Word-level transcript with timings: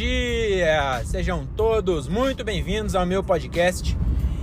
dia! 0.00 1.02
Sejam 1.04 1.44
todos 1.44 2.08
muito 2.08 2.42
bem-vindos 2.42 2.94
ao 2.94 3.04
meu 3.04 3.22
podcast. 3.22 3.94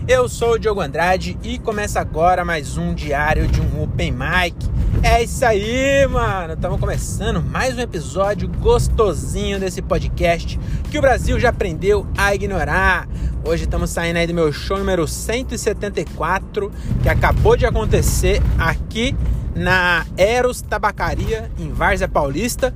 Eu 0.07 0.29
sou 0.29 0.51
o 0.51 0.59
Diogo 0.59 0.81
Andrade 0.81 1.35
e 1.41 1.57
começa 1.57 1.99
agora 1.99 2.45
mais 2.45 2.77
um 2.77 2.93
diário 2.93 3.47
de 3.47 3.59
um 3.59 3.81
Open 3.81 4.11
Mic. 4.11 4.55
É 5.01 5.23
isso 5.23 5.43
aí, 5.43 6.05
mano! 6.05 6.53
Estamos 6.53 6.79
começando 6.79 7.41
mais 7.41 7.75
um 7.75 7.81
episódio 7.81 8.47
gostosinho 8.47 9.59
desse 9.59 9.81
podcast 9.81 10.59
que 10.91 10.99
o 10.99 11.01
Brasil 11.01 11.39
já 11.39 11.49
aprendeu 11.49 12.05
a 12.15 12.35
ignorar. 12.35 13.09
Hoje 13.43 13.63
estamos 13.63 13.89
saindo 13.89 14.17
aí 14.17 14.27
do 14.27 14.35
meu 14.35 14.53
show 14.53 14.77
número 14.77 15.07
174, 15.07 16.71
que 17.01 17.09
acabou 17.09 17.57
de 17.57 17.65
acontecer 17.65 18.43
aqui 18.59 19.15
na 19.55 20.05
Eros 20.17 20.61
Tabacaria, 20.61 21.49
em 21.57 21.71
Várzea 21.71 22.07
Paulista. 22.07 22.75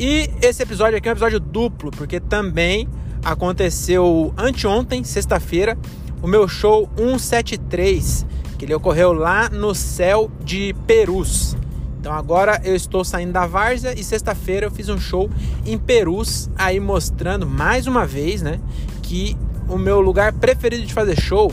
E 0.00 0.30
esse 0.40 0.62
episódio 0.62 0.96
aqui 0.96 1.06
é 1.06 1.10
um 1.10 1.12
episódio 1.12 1.38
duplo, 1.38 1.90
porque 1.90 2.18
também 2.18 2.88
aconteceu 3.22 4.32
anteontem, 4.34 5.04
sexta-feira, 5.04 5.76
o 6.22 6.26
meu 6.26 6.48
show 6.48 6.88
173, 6.96 8.24
que 8.58 8.64
ele 8.64 8.72
ocorreu 8.72 9.12
lá 9.12 9.50
no 9.50 9.74
céu 9.74 10.30
de 10.42 10.74
Perus. 10.86 11.54
Então 12.00 12.14
agora 12.14 12.62
eu 12.64 12.74
estou 12.74 13.04
saindo 13.04 13.32
da 13.32 13.46
Várzea 13.46 13.92
e 13.94 14.02
sexta-feira 14.02 14.64
eu 14.64 14.70
fiz 14.70 14.88
um 14.88 14.98
show 14.98 15.28
em 15.66 15.76
Perus, 15.76 16.48
aí 16.56 16.80
mostrando 16.80 17.46
mais 17.46 17.86
uma 17.86 18.06
vez, 18.06 18.40
né, 18.40 18.58
que 19.02 19.36
o 19.68 19.76
meu 19.76 20.00
lugar 20.00 20.32
preferido 20.32 20.86
de 20.86 20.94
fazer 20.94 21.20
show 21.20 21.52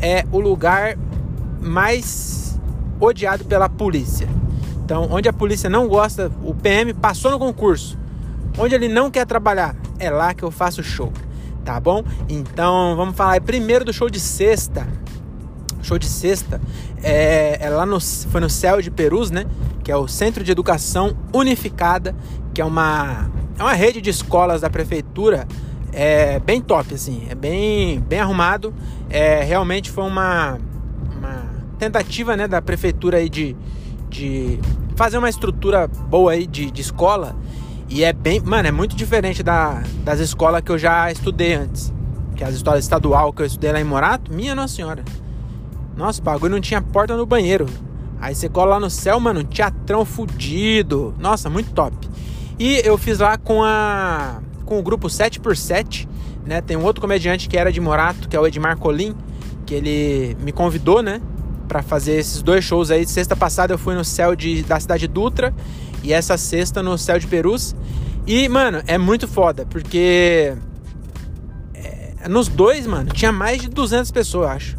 é 0.00 0.24
o 0.32 0.40
lugar 0.40 0.96
mais 1.60 2.58
odiado 2.98 3.44
pela 3.44 3.68
polícia. 3.68 4.26
Então, 4.92 5.08
onde 5.10 5.26
a 5.26 5.32
polícia 5.32 5.70
não 5.70 5.88
gosta, 5.88 6.30
o 6.44 6.54
PM 6.54 6.92
passou 6.92 7.30
no 7.30 7.38
concurso. 7.38 7.98
Onde 8.58 8.74
ele 8.74 8.88
não 8.88 9.10
quer 9.10 9.24
trabalhar, 9.24 9.74
é 9.98 10.10
lá 10.10 10.34
que 10.34 10.42
eu 10.42 10.50
faço 10.50 10.82
show, 10.82 11.10
tá 11.64 11.80
bom? 11.80 12.04
Então, 12.28 12.94
vamos 12.94 13.16
falar 13.16 13.40
primeiro 13.40 13.86
do 13.86 13.92
show 13.94 14.10
de 14.10 14.20
sexta. 14.20 14.86
Show 15.80 15.98
de 15.98 16.04
sexta 16.04 16.60
é, 17.02 17.56
é 17.58 17.70
lá 17.70 17.86
no 17.86 17.98
foi 17.98 18.38
no 18.42 18.50
Céu 18.50 18.82
de 18.82 18.90
Perus, 18.90 19.30
né? 19.30 19.46
Que 19.82 19.90
é 19.90 19.96
o 19.96 20.06
Centro 20.06 20.44
de 20.44 20.52
Educação 20.52 21.16
Unificada, 21.32 22.14
que 22.52 22.60
é 22.60 22.64
uma 22.64 23.30
é 23.58 23.62
uma 23.62 23.72
rede 23.72 23.98
de 24.02 24.10
escolas 24.10 24.60
da 24.60 24.68
prefeitura 24.68 25.48
é 25.90 26.38
bem 26.38 26.60
top, 26.60 26.92
assim, 26.92 27.26
é 27.30 27.34
bem, 27.34 27.98
bem 27.98 28.20
arrumado. 28.20 28.74
É, 29.08 29.42
realmente 29.42 29.90
foi 29.90 30.04
uma, 30.04 30.58
uma 31.16 31.46
tentativa 31.78 32.36
né, 32.36 32.46
da 32.46 32.60
prefeitura 32.60 33.16
aí 33.16 33.30
de, 33.30 33.56
de 34.10 34.60
fazer 34.94 35.18
uma 35.18 35.28
estrutura 35.28 35.86
boa 35.86 36.32
aí 36.32 36.46
de, 36.46 36.70
de 36.70 36.80
escola. 36.80 37.36
E 37.88 38.04
é 38.04 38.12
bem, 38.12 38.40
mano, 38.40 38.68
é 38.68 38.72
muito 38.72 38.96
diferente 38.96 39.42
da, 39.42 39.82
das 40.04 40.18
escolas 40.18 40.62
que 40.62 40.70
eu 40.70 40.78
já 40.78 41.10
estudei 41.10 41.54
antes. 41.54 41.92
Que 42.34 42.44
é 42.44 42.46
as 42.46 42.54
escolas 42.54 42.84
estadual 42.84 43.32
que 43.32 43.42
eu 43.42 43.46
estudei 43.46 43.72
lá 43.72 43.80
em 43.80 43.84
Morato, 43.84 44.32
minha 44.32 44.54
nossa 44.54 44.74
senhora. 44.74 45.04
Nossa, 45.96 46.20
o 46.20 46.24
bagulho 46.24 46.52
não 46.52 46.60
tinha 46.60 46.80
porta 46.80 47.16
no 47.16 47.26
banheiro. 47.26 47.66
Aí 48.20 48.34
você 48.34 48.48
cola 48.48 48.72
lá 48.72 48.80
no 48.80 48.88
céu, 48.88 49.18
mano, 49.20 49.44
teatrão 49.44 50.04
fudido. 50.04 51.14
Nossa, 51.18 51.50
muito 51.50 51.72
top. 51.72 52.08
E 52.58 52.80
eu 52.84 52.96
fiz 52.96 53.18
lá 53.18 53.36
com 53.36 53.62
a 53.62 54.40
com 54.64 54.78
o 54.78 54.82
grupo 54.82 55.08
7x7, 55.08 56.08
né? 56.46 56.60
Tem 56.60 56.76
um 56.76 56.84
outro 56.84 57.00
comediante 57.00 57.48
que 57.48 57.58
era 57.58 57.70
de 57.70 57.80
Morato, 57.80 58.28
que 58.28 58.36
é 58.36 58.40
o 58.40 58.46
Edmar 58.46 58.78
Colim, 58.78 59.14
que 59.66 59.74
ele 59.74 60.36
me 60.40 60.52
convidou, 60.52 61.02
né? 61.02 61.20
Para 61.72 61.82
fazer 61.82 62.18
esses 62.18 62.42
dois 62.42 62.62
shows 62.62 62.90
aí. 62.90 63.06
Sexta 63.06 63.34
passada 63.34 63.72
eu 63.72 63.78
fui 63.78 63.94
no 63.94 64.04
céu 64.04 64.36
de, 64.36 64.62
da 64.62 64.78
cidade 64.78 65.08
Dutra 65.08 65.54
e 66.02 66.12
essa 66.12 66.36
sexta 66.36 66.82
no 66.82 66.98
céu 66.98 67.18
de 67.18 67.26
Perus. 67.26 67.74
E, 68.26 68.46
mano, 68.46 68.82
é 68.86 68.98
muito 68.98 69.26
foda, 69.26 69.64
porque 69.64 70.54
é, 71.72 72.28
nos 72.28 72.48
dois, 72.48 72.86
mano, 72.86 73.10
tinha 73.14 73.32
mais 73.32 73.62
de 73.62 73.70
200 73.70 74.10
pessoas, 74.10 74.50
acho. 74.50 74.76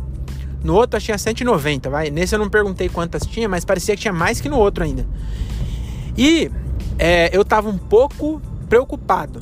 No 0.63 0.75
outro 0.75 0.99
tinha 0.99 1.17
190, 1.17 1.89
vai. 1.89 2.11
Nesse 2.11 2.35
eu 2.35 2.39
não 2.39 2.47
perguntei 2.47 2.87
quantas 2.89 3.25
tinha, 3.25 3.49
mas 3.49 3.65
parecia 3.65 3.95
que 3.95 4.01
tinha 4.03 4.13
mais 4.13 4.39
que 4.39 4.47
no 4.47 4.59
outro 4.59 4.83
ainda. 4.83 5.03
E 6.15 6.51
é, 6.99 7.35
eu 7.35 7.43
tava 7.43 7.69
um 7.69 7.77
pouco 7.77 8.39
preocupado. 8.69 9.39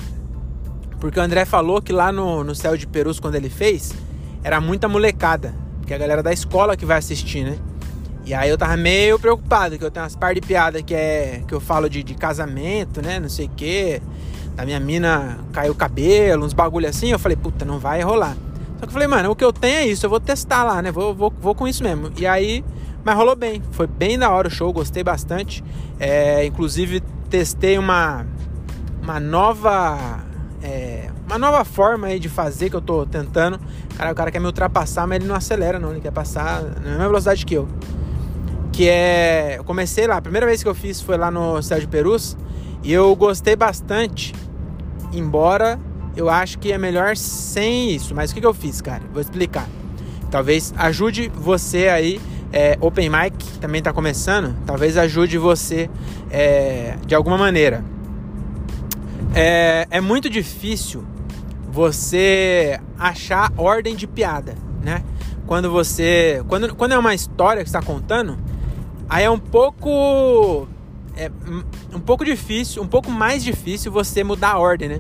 Porque 1.02 1.20
o 1.20 1.22
André 1.22 1.44
falou 1.44 1.82
que 1.82 1.92
lá 1.92 2.14
no, 2.14 2.46
no 2.46 2.56
céu 2.56 2.78
de 2.78 2.88
Perus, 2.88 3.20
quando 3.20 3.36
ele 3.36 3.50
fez, 3.50 3.94
era 4.42 4.62
muita 4.62 4.88
molecada 4.88 5.61
que 5.92 5.94
é 5.94 5.98
a 5.98 6.00
galera 6.00 6.24
da 6.24 6.32
escola 6.32 6.78
que 6.78 6.86
vai 6.86 7.00
assistir, 7.00 7.44
né? 7.44 7.58
E 8.26 8.34
aí 8.34 8.50
eu 8.50 8.58
tava 8.58 8.78
meio 8.78 9.20
preocupado, 9.20 9.78
que 9.78 9.84
eu 9.84 9.92
tenho 9.92 10.06
umas 10.06 10.16
par 10.16 10.34
de 10.34 10.40
piada 10.40 10.82
que 10.82 10.94
é 10.94 11.44
que 11.46 11.54
eu 11.54 11.60
falo 11.60 11.90
de, 11.90 12.02
de 12.02 12.16
casamento, 12.16 13.02
né? 13.02 13.20
Não 13.20 13.28
sei 13.28 13.48
o 13.48 13.50
quê. 13.50 14.02
Da 14.56 14.64
minha 14.64 14.80
mina 14.80 15.40
caiu 15.52 15.74
o 15.74 15.76
cabelo, 15.76 16.46
uns 16.46 16.54
bagulho 16.54 16.88
assim. 16.88 17.12
Eu 17.12 17.20
falei, 17.20 17.36
puta, 17.36 17.66
não 17.66 17.78
vai 17.78 18.02
rolar. 18.02 18.38
Só 18.80 18.82
que 18.82 18.86
eu 18.86 18.92
falei, 18.92 19.08
mano, 19.08 19.32
o 19.32 19.36
que 19.36 19.44
eu 19.44 19.52
tenho 19.52 19.80
é 19.80 19.86
isso, 19.86 20.06
eu 20.06 20.10
vou 20.10 20.22
testar 20.22 20.64
lá, 20.64 20.82
né? 20.82 20.94
Vou, 20.94 21.14
vou, 21.14 21.34
vou 21.42 21.54
com 21.54 21.68
isso 21.68 21.84
mesmo. 21.84 22.10
E 22.18 22.26
aí, 22.26 22.64
mas 23.04 23.14
rolou 23.18 23.36
bem. 23.36 23.62
Foi 23.72 23.86
bem 23.86 24.18
da 24.18 24.30
hora 24.30 24.48
o 24.48 24.52
show, 24.52 24.72
gostei 24.72 25.04
bastante. 25.04 25.62
É, 26.00 26.46
inclusive, 26.46 27.02
testei 27.30 27.78
uma, 27.78 28.26
uma 29.04 29.20
nova. 29.20 30.22
É, 30.64 31.10
uma 31.26 31.38
nova 31.38 31.66
forma 31.66 32.08
aí 32.08 32.20
de 32.20 32.30
fazer 32.30 32.70
que 32.70 32.78
eu 32.78 32.82
tô 32.82 33.06
tentando. 33.06 33.60
Cara, 34.02 34.14
o 34.14 34.16
cara 34.16 34.32
quer 34.32 34.40
me 34.40 34.48
ultrapassar, 34.48 35.06
mas 35.06 35.18
ele 35.18 35.28
não 35.28 35.36
acelera, 35.36 35.78
não. 35.78 35.92
Ele 35.92 36.02
quer 36.02 36.10
passar 36.10 36.64
na 36.64 36.90
mesma 36.90 37.06
velocidade 37.06 37.46
que 37.46 37.54
eu. 37.54 37.68
Que 38.72 38.90
é. 38.90 39.58
Eu 39.60 39.64
comecei 39.64 40.08
lá, 40.08 40.18
a 40.18 40.22
primeira 40.24 40.48
vez 40.48 40.64
que 40.64 40.68
eu 40.68 40.74
fiz 40.74 41.00
foi 41.00 41.18
lá 41.18 41.30
no 41.30 41.60
de 41.60 41.88
Perus. 41.88 42.36
E 42.82 42.92
eu 42.92 43.16
gostei 43.16 43.56
bastante. 43.56 44.34
Embora 45.14 45.80
eu 46.18 46.32
acho 46.32 46.58
que 46.58 46.72
é 46.72 46.80
melhor 46.80 47.16
sem 47.16 47.92
isso. 47.92 48.16
Mas 48.16 48.32
o 48.32 48.34
que, 48.34 48.42
que 48.42 48.48
eu 48.48 48.56
fiz, 48.56 48.82
cara? 48.82 49.04
Vou 49.14 49.22
explicar. 49.22 49.70
Talvez 50.32 50.74
ajude 50.78 51.32
você 51.36 51.88
aí. 51.88 52.20
É, 52.52 52.80
Open 52.82 53.08
Mic 53.08 53.60
também 53.60 53.80
está 53.80 53.94
começando. 53.94 54.56
Talvez 54.66 54.98
ajude 54.98 55.38
você 55.38 55.92
é, 56.32 56.96
de 57.06 57.14
alguma 57.14 57.38
maneira. 57.38 57.86
É, 59.36 59.86
é 59.92 60.02
muito 60.02 60.28
difícil 60.28 61.06
você 61.72 62.80
achar 63.00 63.52
ordem 63.56 63.96
de 63.96 64.06
piada, 64.06 64.56
né? 64.84 65.04
Quando 65.48 65.72
você. 65.72 66.44
Quando, 66.48 66.76
quando 66.76 66.92
é 66.92 66.98
uma 66.98 67.16
história 67.16 67.64
que 67.64 67.70
está 67.70 67.82
contando, 67.82 68.38
aí 69.10 69.24
é 69.24 69.30
um 69.30 69.40
pouco. 69.40 70.68
É 71.16 71.30
um 71.94 72.00
pouco 72.00 72.24
difícil, 72.24 72.82
um 72.82 72.88
pouco 72.88 73.12
mais 73.12 73.44
difícil 73.44 73.92
você 73.92 74.24
mudar 74.24 74.52
a 74.52 74.60
ordem, 74.60 74.90
né? 74.90 75.00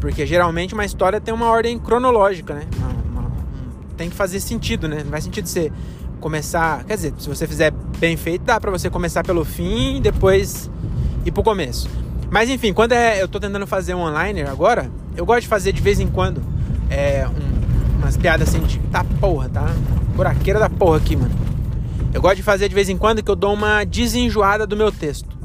Porque 0.00 0.24
geralmente 0.24 0.74
uma 0.74 0.84
história 0.84 1.20
tem 1.20 1.34
uma 1.34 1.46
ordem 1.46 1.78
cronológica, 1.78 2.54
né? 2.54 2.66
Uma, 2.78 3.22
uma, 3.22 3.32
tem 3.96 4.08
que 4.08 4.14
fazer 4.14 4.40
sentido, 4.40 4.86
né? 4.88 5.02
Não 5.02 5.10
faz 5.10 5.24
sentido 5.24 5.48
você 5.48 5.72
começar. 6.20 6.84
Quer 6.84 6.94
dizer, 6.94 7.14
se 7.18 7.28
você 7.28 7.46
fizer 7.46 7.72
bem 7.98 8.16
feito, 8.16 8.42
dá 8.42 8.60
pra 8.60 8.70
você 8.70 8.88
começar 8.88 9.24
pelo 9.24 9.44
fim 9.44 9.96
e 9.96 10.00
depois 10.00 10.70
ir 11.24 11.32
pro 11.32 11.42
começo. 11.42 11.88
Mas 12.30 12.50
enfim, 12.50 12.72
quando 12.72 12.92
é, 12.92 13.22
eu 13.22 13.28
tô 13.28 13.40
tentando 13.40 13.66
fazer 13.66 13.94
um 13.94 14.00
online 14.00 14.42
agora, 14.42 14.90
eu 15.16 15.24
gosto 15.24 15.42
de 15.42 15.48
fazer 15.48 15.72
de 15.72 15.80
vez 15.80 15.98
em 15.98 16.08
quando 16.08 16.42
é, 16.90 17.26
um, 17.26 17.98
umas 17.98 18.16
piadas 18.16 18.48
assim 18.48 18.60
de 18.60 18.78
tá 18.90 19.04
porra, 19.20 19.48
tá? 19.48 19.66
Buraqueira 20.14 20.58
da 20.58 20.68
porra 20.68 20.98
aqui, 20.98 21.16
mano. 21.16 21.34
Eu 22.12 22.20
gosto 22.20 22.36
de 22.36 22.42
fazer 22.42 22.68
de 22.68 22.74
vez 22.74 22.88
em 22.88 22.98
quando 22.98 23.22
que 23.22 23.30
eu 23.30 23.36
dou 23.36 23.52
uma 23.52 23.84
desenjoada 23.84 24.66
do 24.66 24.76
meu 24.76 24.90
texto. 24.92 25.36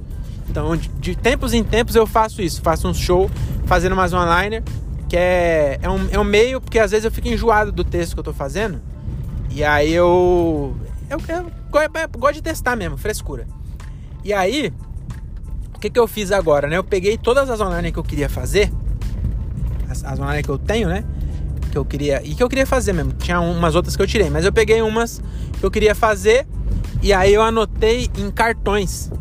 Então, 0.50 0.76
de, 0.76 0.88
de 0.90 1.16
tempos 1.16 1.54
em 1.54 1.64
tempos 1.64 1.96
eu 1.96 2.06
faço 2.06 2.42
isso. 2.42 2.62
Faço 2.62 2.88
um 2.88 2.94
show 2.94 3.30
fazendo 3.66 3.94
umas 3.94 4.14
online, 4.14 4.62
que 5.08 5.16
é, 5.16 5.80
é, 5.82 5.90
um, 5.90 6.08
é 6.12 6.20
um 6.20 6.24
meio, 6.24 6.60
porque 6.60 6.80
às 6.80 6.92
vezes 6.92 7.06
eu 7.06 7.12
fico 7.12 7.28
enjoado 7.28 7.72
do 7.72 7.84
texto 7.84 8.14
que 8.14 8.20
eu 8.20 8.24
tô 8.24 8.34
fazendo. 8.34 8.82
E 9.50 9.64
aí 9.64 9.94
eu, 9.94 10.76
eu, 11.10 11.18
eu, 11.28 11.36
eu, 11.36 11.90
eu 12.14 12.20
gosto 12.20 12.36
de 12.36 12.42
testar 12.42 12.76
mesmo, 12.76 12.98
frescura. 12.98 13.48
E 14.24 14.34
aí, 14.34 14.72
que, 15.84 15.90
que 15.90 16.00
eu 16.00 16.08
fiz 16.08 16.32
agora, 16.32 16.68
né? 16.68 16.78
Eu 16.78 16.84
peguei 16.84 17.18
todas 17.18 17.50
as 17.50 17.60
online 17.60 17.92
que 17.92 18.00
eu 18.00 18.04
queria 18.04 18.30
fazer 18.30 18.72
as, 19.90 20.04
as 20.04 20.18
online 20.18 20.42
que 20.42 20.50
eu 20.50 20.58
tenho, 20.58 20.88
né? 20.88 21.04
Que 21.72 21.78
eu 21.78 21.84
queria. 21.84 22.22
E 22.24 22.34
que 22.36 22.42
eu 22.42 22.48
queria 22.48 22.66
fazer 22.66 22.94
mesmo. 22.94 23.12
Tinha 23.14 23.42
umas 23.42 23.76
outras 23.76 23.96
que 23.96 24.02
eu 24.02 24.08
tirei, 24.08 24.30
mas 24.30 24.46
eu 24.46 24.54
peguei 24.54 24.82
umas 24.82 25.22
que 25.60 25.66
eu 25.66 25.70
queria 25.70 25.94
fazer 25.94 26.48
e 27.02 27.12
aí 27.12 27.34
eu 27.34 27.42
anotei 27.42 28.10
em 28.18 28.32
cartões, 28.32 29.12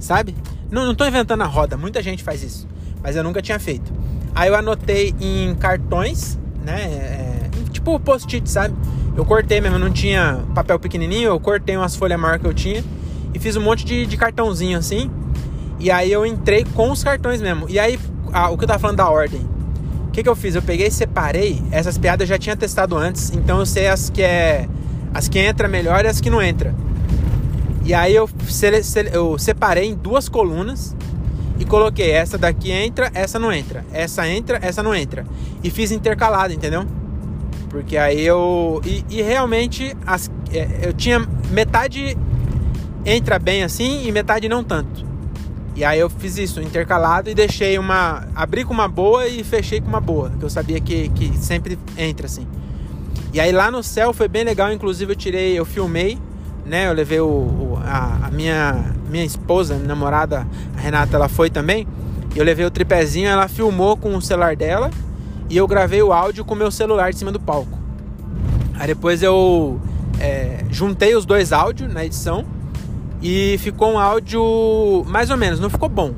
sabe? 0.00 0.34
Não, 0.70 0.86
não 0.86 0.94
tô 0.94 1.04
inventando 1.04 1.42
a 1.42 1.46
roda, 1.46 1.76
muita 1.76 2.02
gente 2.02 2.22
faz 2.22 2.42
isso, 2.42 2.66
mas 3.02 3.14
eu 3.14 3.22
nunca 3.22 3.42
tinha 3.42 3.58
feito. 3.58 3.92
Aí 4.34 4.48
eu 4.48 4.54
anotei 4.54 5.14
em 5.20 5.54
cartões, 5.56 6.38
né? 6.64 6.84
É, 6.84 7.50
tipo 7.70 8.00
post-it, 8.00 8.48
sabe? 8.48 8.74
Eu 9.14 9.26
cortei 9.26 9.60
mesmo, 9.60 9.78
não 9.78 9.90
tinha 9.90 10.42
papel 10.54 10.78
pequenininho, 10.78 11.28
eu 11.28 11.40
cortei 11.40 11.76
umas 11.76 11.94
folhas 11.94 12.18
maiores 12.18 12.40
que 12.40 12.48
eu 12.48 12.54
tinha 12.54 12.82
e 13.34 13.38
fiz 13.38 13.56
um 13.56 13.60
monte 13.60 13.84
de, 13.84 14.06
de 14.06 14.16
cartãozinho 14.16 14.78
assim. 14.78 15.10
E 15.78 15.90
aí 15.90 16.10
eu 16.10 16.26
entrei 16.26 16.64
com 16.74 16.90
os 16.90 17.04
cartões 17.04 17.40
mesmo. 17.40 17.66
E 17.68 17.78
aí, 17.78 17.98
o 18.50 18.56
que 18.58 18.64
eu 18.64 18.68
tava 18.68 18.78
falando 18.78 18.96
da 18.96 19.08
ordem? 19.08 19.58
que, 20.18 20.22
que 20.24 20.28
eu 20.28 20.34
fiz? 20.34 20.56
Eu 20.56 20.62
peguei 20.62 20.88
e 20.88 20.90
separei. 20.90 21.62
Essas 21.70 21.96
piadas 21.96 22.28
eu 22.28 22.34
já 22.34 22.38
tinha 22.38 22.56
testado 22.56 22.96
antes, 22.96 23.30
então 23.30 23.60
eu 23.60 23.66
sei 23.66 23.86
as 23.86 24.10
que 24.10 24.22
é. 24.22 24.68
As 25.14 25.28
que 25.28 25.38
entra 25.38 25.68
melhor 25.68 26.04
e 26.04 26.08
as 26.08 26.20
que 26.20 26.28
não 26.28 26.42
entra. 26.42 26.74
E 27.84 27.94
aí 27.94 28.14
eu, 28.14 28.28
eu 29.12 29.38
separei 29.38 29.88
em 29.88 29.94
duas 29.94 30.28
colunas. 30.28 30.96
e 31.58 31.64
coloquei 31.64 32.10
essa 32.10 32.36
daqui 32.36 32.70
entra, 32.70 33.10
essa 33.14 33.38
não 33.38 33.52
entra, 33.52 33.84
essa 33.92 34.28
entra, 34.28 34.58
essa 34.60 34.82
não 34.82 34.94
entra. 34.94 35.24
E 35.62 35.70
fiz 35.70 35.90
intercalado, 35.92 36.52
entendeu? 36.52 36.84
Porque 37.70 37.96
aí 37.96 38.24
eu. 38.24 38.80
E, 38.84 39.04
e 39.08 39.22
realmente 39.22 39.96
as, 40.04 40.28
é, 40.52 40.80
eu 40.82 40.92
tinha 40.92 41.20
metade 41.50 42.16
entra 43.04 43.38
bem 43.38 43.62
assim 43.62 44.06
e 44.06 44.10
metade 44.10 44.48
não 44.48 44.64
tanto. 44.64 45.07
E 45.78 45.84
aí 45.84 46.00
eu 46.00 46.10
fiz 46.10 46.36
isso, 46.36 46.60
intercalado, 46.60 47.30
e 47.30 47.34
deixei 47.36 47.78
uma. 47.78 48.26
abri 48.34 48.64
com 48.64 48.74
uma 48.74 48.88
boa 48.88 49.28
e 49.28 49.44
fechei 49.44 49.80
com 49.80 49.86
uma 49.86 50.00
boa, 50.00 50.28
que 50.36 50.44
eu 50.44 50.50
sabia 50.50 50.80
que, 50.80 51.08
que 51.10 51.38
sempre 51.38 51.78
entra 51.96 52.26
assim. 52.26 52.48
E 53.32 53.38
aí 53.38 53.52
lá 53.52 53.70
no 53.70 53.80
céu 53.80 54.12
foi 54.12 54.26
bem 54.26 54.42
legal, 54.42 54.72
inclusive 54.72 55.12
eu 55.12 55.16
tirei, 55.16 55.56
eu 55.56 55.64
filmei, 55.64 56.18
né? 56.66 56.88
Eu 56.88 56.92
levei 56.92 57.20
o, 57.20 57.26
o 57.28 57.78
a, 57.80 58.26
a, 58.26 58.30
minha, 58.32 58.92
minha 59.08 59.24
esposa, 59.24 59.76
minha 59.76 59.86
namorada, 59.86 60.48
a 60.76 60.80
Renata, 60.80 61.14
ela 61.14 61.28
foi 61.28 61.48
também. 61.48 61.86
Eu 62.34 62.44
levei 62.44 62.66
o 62.66 62.72
tripézinho, 62.72 63.28
ela 63.28 63.46
filmou 63.46 63.96
com 63.96 64.16
o 64.16 64.20
celular 64.20 64.56
dela 64.56 64.90
e 65.48 65.56
eu 65.56 65.68
gravei 65.68 66.02
o 66.02 66.12
áudio 66.12 66.44
com 66.44 66.54
o 66.54 66.58
meu 66.58 66.72
celular 66.72 67.12
de 67.12 67.20
cima 67.20 67.30
do 67.30 67.38
palco. 67.38 67.78
Aí 68.74 68.88
depois 68.88 69.22
eu 69.22 69.80
é, 70.18 70.64
juntei 70.70 71.14
os 71.14 71.24
dois 71.24 71.52
áudios 71.52 71.94
na 71.94 72.04
edição 72.04 72.57
e 73.22 73.56
ficou 73.58 73.92
um 73.92 73.98
áudio 73.98 75.04
mais 75.06 75.30
ou 75.30 75.36
menos, 75.36 75.60
não 75.60 75.70
ficou 75.70 75.88
bom, 75.88 76.14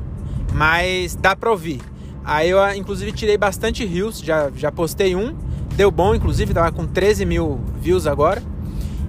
mas 0.53 1.15
dá 1.15 1.35
pra 1.35 1.51
ouvir. 1.51 1.81
Aí 2.23 2.49
eu 2.49 2.59
inclusive 2.75 3.11
tirei 3.11 3.37
bastante 3.37 3.85
rios, 3.85 4.19
já, 4.19 4.51
já 4.55 4.71
postei 4.71 5.15
um, 5.15 5.35
deu 5.75 5.89
bom, 5.89 6.13
inclusive, 6.13 6.53
tava 6.53 6.71
com 6.71 6.85
13 6.85 7.25
mil 7.25 7.59
views 7.79 8.05
agora. 8.05 8.43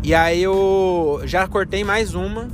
E 0.03 0.15
aí 0.15 0.43
eu 0.43 1.21
já 1.25 1.47
cortei 1.47 1.85
mais 1.85 2.15
uma 2.15 2.49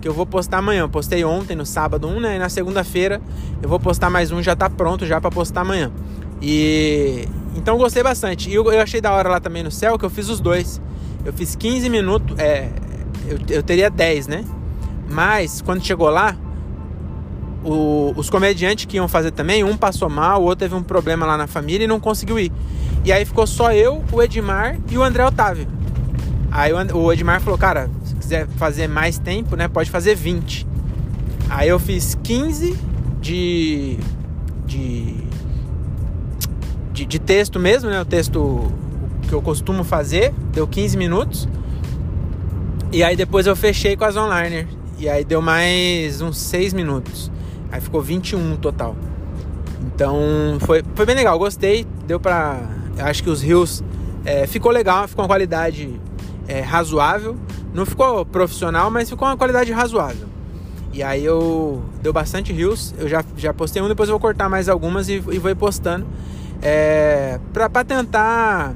que 0.00 0.08
eu 0.08 0.12
vou 0.12 0.26
postar 0.26 0.58
amanhã. 0.58 0.80
Eu 0.80 0.88
postei 0.88 1.24
ontem, 1.24 1.54
no 1.54 1.66
sábado, 1.66 2.08
um, 2.08 2.18
né? 2.18 2.36
E 2.36 2.38
na 2.38 2.48
segunda-feira 2.48 3.20
eu 3.62 3.68
vou 3.68 3.78
postar 3.78 4.10
mais 4.10 4.32
um, 4.32 4.42
já 4.42 4.56
tá 4.56 4.68
pronto 4.70 5.06
já 5.06 5.20
para 5.20 5.30
postar 5.30 5.60
amanhã. 5.60 5.92
E 6.40 7.28
então 7.54 7.76
gostei 7.76 8.02
bastante. 8.02 8.50
E 8.50 8.54
eu, 8.54 8.64
eu, 8.72 8.80
achei 8.80 9.00
da 9.00 9.12
hora 9.12 9.28
lá 9.28 9.40
também 9.40 9.62
no 9.62 9.70
céu 9.70 9.98
que 9.98 10.04
eu 10.04 10.10
fiz 10.10 10.28
os 10.28 10.40
dois. 10.40 10.80
Eu 11.24 11.32
fiz 11.32 11.54
15 11.54 11.88
minutos, 11.88 12.38
é, 12.38 12.70
eu, 13.26 13.38
eu 13.50 13.62
teria 13.62 13.90
10, 13.90 14.28
né? 14.28 14.44
Mas 15.08 15.60
quando 15.62 15.84
chegou 15.84 16.10
lá, 16.10 16.36
o, 17.64 18.12
os 18.16 18.28
comediantes 18.30 18.84
que 18.84 18.96
iam 18.96 19.08
fazer 19.08 19.30
também, 19.30 19.64
um 19.64 19.76
passou 19.76 20.08
mal, 20.08 20.42
o 20.42 20.44
outro 20.44 20.60
teve 20.60 20.74
um 20.74 20.82
problema 20.82 21.26
lá 21.26 21.36
na 21.36 21.46
família 21.46 21.84
e 21.84 21.88
não 21.88 22.00
conseguiu 22.00 22.38
ir. 22.38 22.52
E 23.04 23.12
aí 23.12 23.24
ficou 23.24 23.46
só 23.46 23.72
eu, 23.72 24.04
o 24.12 24.22
Edmar 24.22 24.78
e 24.90 24.98
o 24.98 25.02
André 25.02 25.24
Otávio. 25.24 25.66
Aí 26.50 26.72
o 26.72 27.12
Edmar 27.12 27.40
falou, 27.40 27.58
cara, 27.58 27.90
se 28.04 28.14
quiser 28.14 28.46
fazer 28.56 28.88
mais 28.88 29.18
tempo, 29.18 29.56
né, 29.56 29.68
pode 29.68 29.90
fazer 29.90 30.14
20. 30.14 30.66
Aí 31.50 31.68
eu 31.68 31.78
fiz 31.78 32.16
15 32.22 32.76
de, 33.20 33.98
de 34.66 35.28
de, 36.98 37.06
de, 37.06 37.18
texto 37.18 37.60
mesmo, 37.60 37.88
né? 37.88 38.00
O 38.00 38.04
texto 38.04 38.72
que 39.28 39.32
eu 39.32 39.40
costumo 39.40 39.84
fazer, 39.84 40.34
deu 40.52 40.66
15 40.66 40.96
minutos. 40.96 41.48
E 42.90 43.04
aí 43.04 43.14
depois 43.14 43.46
eu 43.46 43.54
fechei 43.54 43.96
com 43.96 44.04
as 44.04 44.16
online. 44.16 44.66
E 44.98 45.08
aí 45.08 45.24
deu 45.24 45.40
mais 45.40 46.20
uns 46.20 46.38
6 46.38 46.72
minutos. 46.72 47.30
Aí 47.70 47.80
ficou 47.80 48.02
21 48.02 48.56
total. 48.56 48.96
Então 49.86 50.18
foi, 50.60 50.82
foi 50.94 51.06
bem 51.06 51.14
legal, 51.14 51.38
gostei. 51.38 51.86
Deu 52.04 52.18
pra. 52.18 52.60
Acho 52.98 53.22
que 53.22 53.30
os 53.30 53.40
rios 53.40 53.82
é, 54.24 54.44
ficou 54.46 54.72
legal, 54.72 55.06
ficou 55.06 55.22
uma 55.22 55.28
qualidade 55.28 56.00
é, 56.48 56.60
razoável. 56.60 57.36
Não 57.72 57.86
ficou 57.86 58.26
profissional, 58.26 58.90
mas 58.90 59.08
ficou 59.08 59.28
uma 59.28 59.36
qualidade 59.36 59.70
razoável. 59.70 60.26
E 60.92 61.00
aí 61.00 61.24
eu 61.24 61.80
deu 62.02 62.12
bastante 62.12 62.52
rios. 62.52 62.92
Eu 62.98 63.08
já, 63.08 63.24
já 63.36 63.54
postei 63.54 63.80
um, 63.80 63.86
depois 63.86 64.08
eu 64.08 64.14
vou 64.14 64.20
cortar 64.20 64.48
mais 64.48 64.68
algumas 64.68 65.08
e, 65.08 65.14
e 65.14 65.38
vou 65.38 65.50
ir 65.50 65.54
postando 65.54 66.04
é, 66.60 67.38
para 67.52 67.84
tentar 67.84 68.74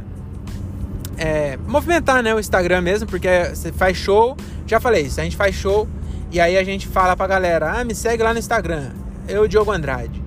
é, 1.16 1.58
movimentar 1.66 2.22
né, 2.22 2.34
o 2.34 2.38
Instagram 2.38 2.80
mesmo, 2.80 3.08
porque 3.08 3.28
você 3.52 3.72
faz 3.72 3.96
show, 3.96 4.36
já 4.66 4.78
falei 4.78 5.02
isso, 5.02 5.20
a 5.20 5.24
gente 5.24 5.36
faz 5.36 5.54
show 5.54 5.88
e 6.32 6.40
aí 6.40 6.56
a 6.56 6.64
gente 6.64 6.88
fala 6.88 7.14
pra 7.14 7.26
galera, 7.26 7.78
ah, 7.78 7.84
me 7.84 7.94
segue 7.94 8.22
lá 8.22 8.32
no 8.32 8.38
Instagram, 8.38 8.92
eu, 9.28 9.46
Diogo 9.46 9.70
Andrade. 9.70 10.22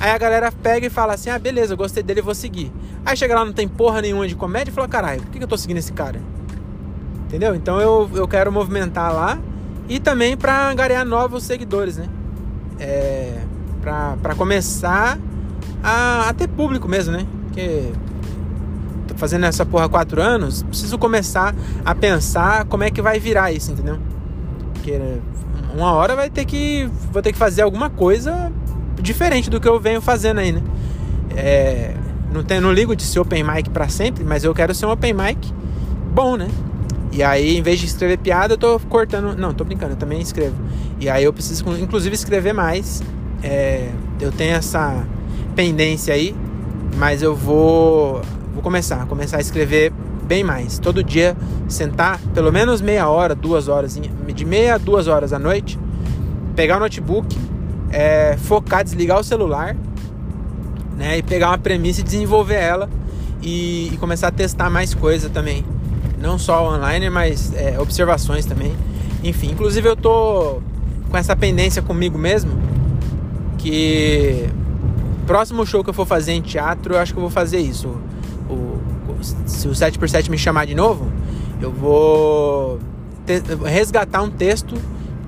Aí 0.00 0.10
a 0.10 0.18
galera 0.18 0.50
pega 0.50 0.86
e 0.86 0.90
fala 0.90 1.14
assim, 1.14 1.30
ah, 1.30 1.38
beleza, 1.38 1.76
gostei 1.76 2.02
dele, 2.02 2.20
vou 2.20 2.34
seguir. 2.34 2.72
Aí 3.06 3.16
chega 3.16 3.34
lá, 3.34 3.44
não 3.44 3.52
tem 3.52 3.68
porra 3.68 4.02
nenhuma 4.02 4.26
de 4.26 4.34
comédia 4.34 4.70
e 4.72 4.74
fala, 4.74 4.88
caralho, 4.88 5.22
por 5.22 5.30
que 5.30 5.42
eu 5.42 5.48
tô 5.48 5.56
seguindo 5.56 5.78
esse 5.78 5.92
cara? 5.92 6.20
Entendeu? 7.26 7.54
Então 7.54 7.80
eu, 7.80 8.10
eu 8.14 8.26
quero 8.26 8.50
movimentar 8.50 9.12
lá 9.12 9.38
e 9.88 10.00
também 10.00 10.36
pra 10.36 10.70
angariar 10.70 11.04
novos 11.04 11.44
seguidores, 11.44 11.96
né? 11.96 12.08
É, 12.80 13.38
pra, 13.80 14.16
pra 14.20 14.34
começar 14.34 15.18
a, 15.82 16.28
a 16.28 16.32
ter 16.32 16.48
público 16.48 16.88
mesmo, 16.88 17.12
né? 17.12 17.26
Porque 17.44 17.92
tô 19.06 19.14
fazendo 19.16 19.46
essa 19.46 19.64
porra 19.64 19.86
há 19.86 19.88
quatro 19.88 20.20
anos, 20.20 20.62
preciso 20.64 20.98
começar 20.98 21.54
a 21.84 21.94
pensar 21.94 22.64
como 22.64 22.82
é 22.82 22.90
que 22.90 23.00
vai 23.00 23.18
virar 23.20 23.52
isso, 23.52 23.70
entendeu? 23.70 23.98
Porque 24.88 25.20
uma 25.74 25.92
hora 25.92 26.16
vai 26.16 26.30
ter 26.30 26.44
que. 26.44 26.88
Vou 27.12 27.20
ter 27.20 27.32
que 27.32 27.38
fazer 27.38 27.62
alguma 27.62 27.90
coisa 27.90 28.50
diferente 29.00 29.50
do 29.50 29.60
que 29.60 29.68
eu 29.68 29.78
venho 29.78 30.00
fazendo 30.00 30.38
aí, 30.38 30.52
né? 30.52 30.62
É, 31.36 31.94
não, 32.32 32.42
não 32.60 32.72
ligo 32.72 32.96
de 32.96 33.02
ser 33.02 33.20
open 33.20 33.44
mic 33.44 33.70
para 33.70 33.88
sempre, 33.88 34.24
mas 34.24 34.44
eu 34.44 34.54
quero 34.54 34.74
ser 34.74 34.86
um 34.86 34.90
open 34.90 35.12
mic 35.12 35.52
bom, 36.12 36.36
né? 36.36 36.48
E 37.12 37.22
aí, 37.22 37.56
em 37.56 37.62
vez 37.62 37.78
de 37.78 37.86
escrever 37.86 38.18
piada, 38.18 38.54
eu 38.54 38.58
tô 38.58 38.80
cortando. 38.80 39.36
Não, 39.36 39.52
tô 39.52 39.64
brincando, 39.64 39.92
eu 39.92 39.96
também 39.96 40.20
escrevo. 40.20 40.56
E 40.98 41.08
aí 41.08 41.24
eu 41.24 41.32
preciso, 41.32 41.64
inclusive, 41.78 42.14
escrever 42.14 42.54
mais. 42.54 43.02
É, 43.42 43.90
eu 44.20 44.32
tenho 44.32 44.54
essa 44.54 45.06
pendência 45.54 46.14
aí, 46.14 46.34
mas 46.96 47.22
eu 47.22 47.34
vou 47.36 48.22
vou 48.52 48.62
começar, 48.62 49.06
começar 49.06 49.36
a 49.36 49.40
escrever 49.40 49.92
bem 50.28 50.44
mais. 50.44 50.78
Todo 50.78 51.02
dia 51.02 51.34
sentar 51.66 52.20
pelo 52.34 52.52
menos 52.52 52.80
meia 52.82 53.08
hora, 53.08 53.34
duas 53.34 53.66
horas, 53.66 53.98
de 53.98 54.44
meia 54.44 54.74
a 54.74 54.78
duas 54.78 55.08
horas 55.08 55.32
à 55.32 55.38
noite, 55.38 55.78
pegar 56.54 56.76
o 56.76 56.80
notebook, 56.80 57.36
é, 57.90 58.36
focar, 58.36 58.84
desligar 58.84 59.18
o 59.18 59.24
celular, 59.24 59.74
né, 60.96 61.18
e 61.18 61.22
pegar 61.22 61.48
uma 61.48 61.58
premissa 61.58 62.00
e 62.00 62.04
desenvolver 62.04 62.56
ela 62.56 62.88
e, 63.40 63.90
e 63.92 63.96
começar 63.96 64.28
a 64.28 64.32
testar 64.32 64.68
mais 64.68 64.94
coisa 64.94 65.30
também, 65.30 65.64
não 66.20 66.38
só 66.38 66.74
online, 66.74 67.08
mas 67.08 67.52
é, 67.54 67.80
observações 67.80 68.44
também. 68.44 68.76
Enfim, 69.24 69.50
inclusive 69.50 69.88
eu 69.88 69.96
tô 69.96 70.60
com 71.10 71.16
essa 71.16 71.34
pendência 71.34 71.80
comigo 71.80 72.18
mesmo 72.18 72.52
que 73.56 74.48
próximo 75.26 75.66
show 75.66 75.82
que 75.82 75.90
eu 75.90 75.94
for 75.94 76.06
fazer 76.06 76.32
em 76.32 76.40
teatro, 76.40 76.94
eu 76.94 76.98
acho 76.98 77.12
que 77.12 77.18
eu 77.18 77.22
vou 77.22 77.30
fazer 77.30 77.58
isso. 77.58 77.96
Se 79.58 79.66
o 79.66 79.72
7x7 79.72 80.30
me 80.30 80.38
chamar 80.38 80.66
de 80.66 80.74
novo, 80.74 81.10
eu 81.60 81.72
vou 81.72 82.78
te, 83.26 83.42
resgatar 83.64 84.22
um 84.22 84.30
texto 84.30 84.76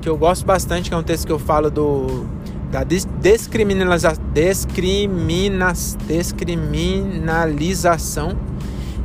que 0.01 0.09
eu 0.09 0.17
gosto 0.17 0.47
bastante, 0.47 0.89
que 0.89 0.95
é 0.95 0.97
um 0.97 1.03
texto 1.03 1.27
que 1.27 1.33
eu 1.33 1.39
falo 1.39 1.69
do 1.69 2.25
da 2.71 2.85
descriminaliza, 2.85 4.13
descriminas, 4.33 5.99
descriminalização 6.07 8.37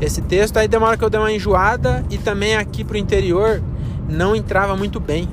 esse 0.00 0.22
texto, 0.22 0.56
aí 0.56 0.66
demora 0.66 0.96
que 0.96 1.04
eu 1.04 1.10
dei 1.10 1.20
uma 1.20 1.32
enjoada 1.32 2.04
e 2.10 2.18
também 2.18 2.56
aqui 2.56 2.84
pro 2.84 2.96
interior 2.96 3.62
não 4.08 4.34
entrava 4.34 4.76
muito 4.76 4.98
bem. 4.98 5.28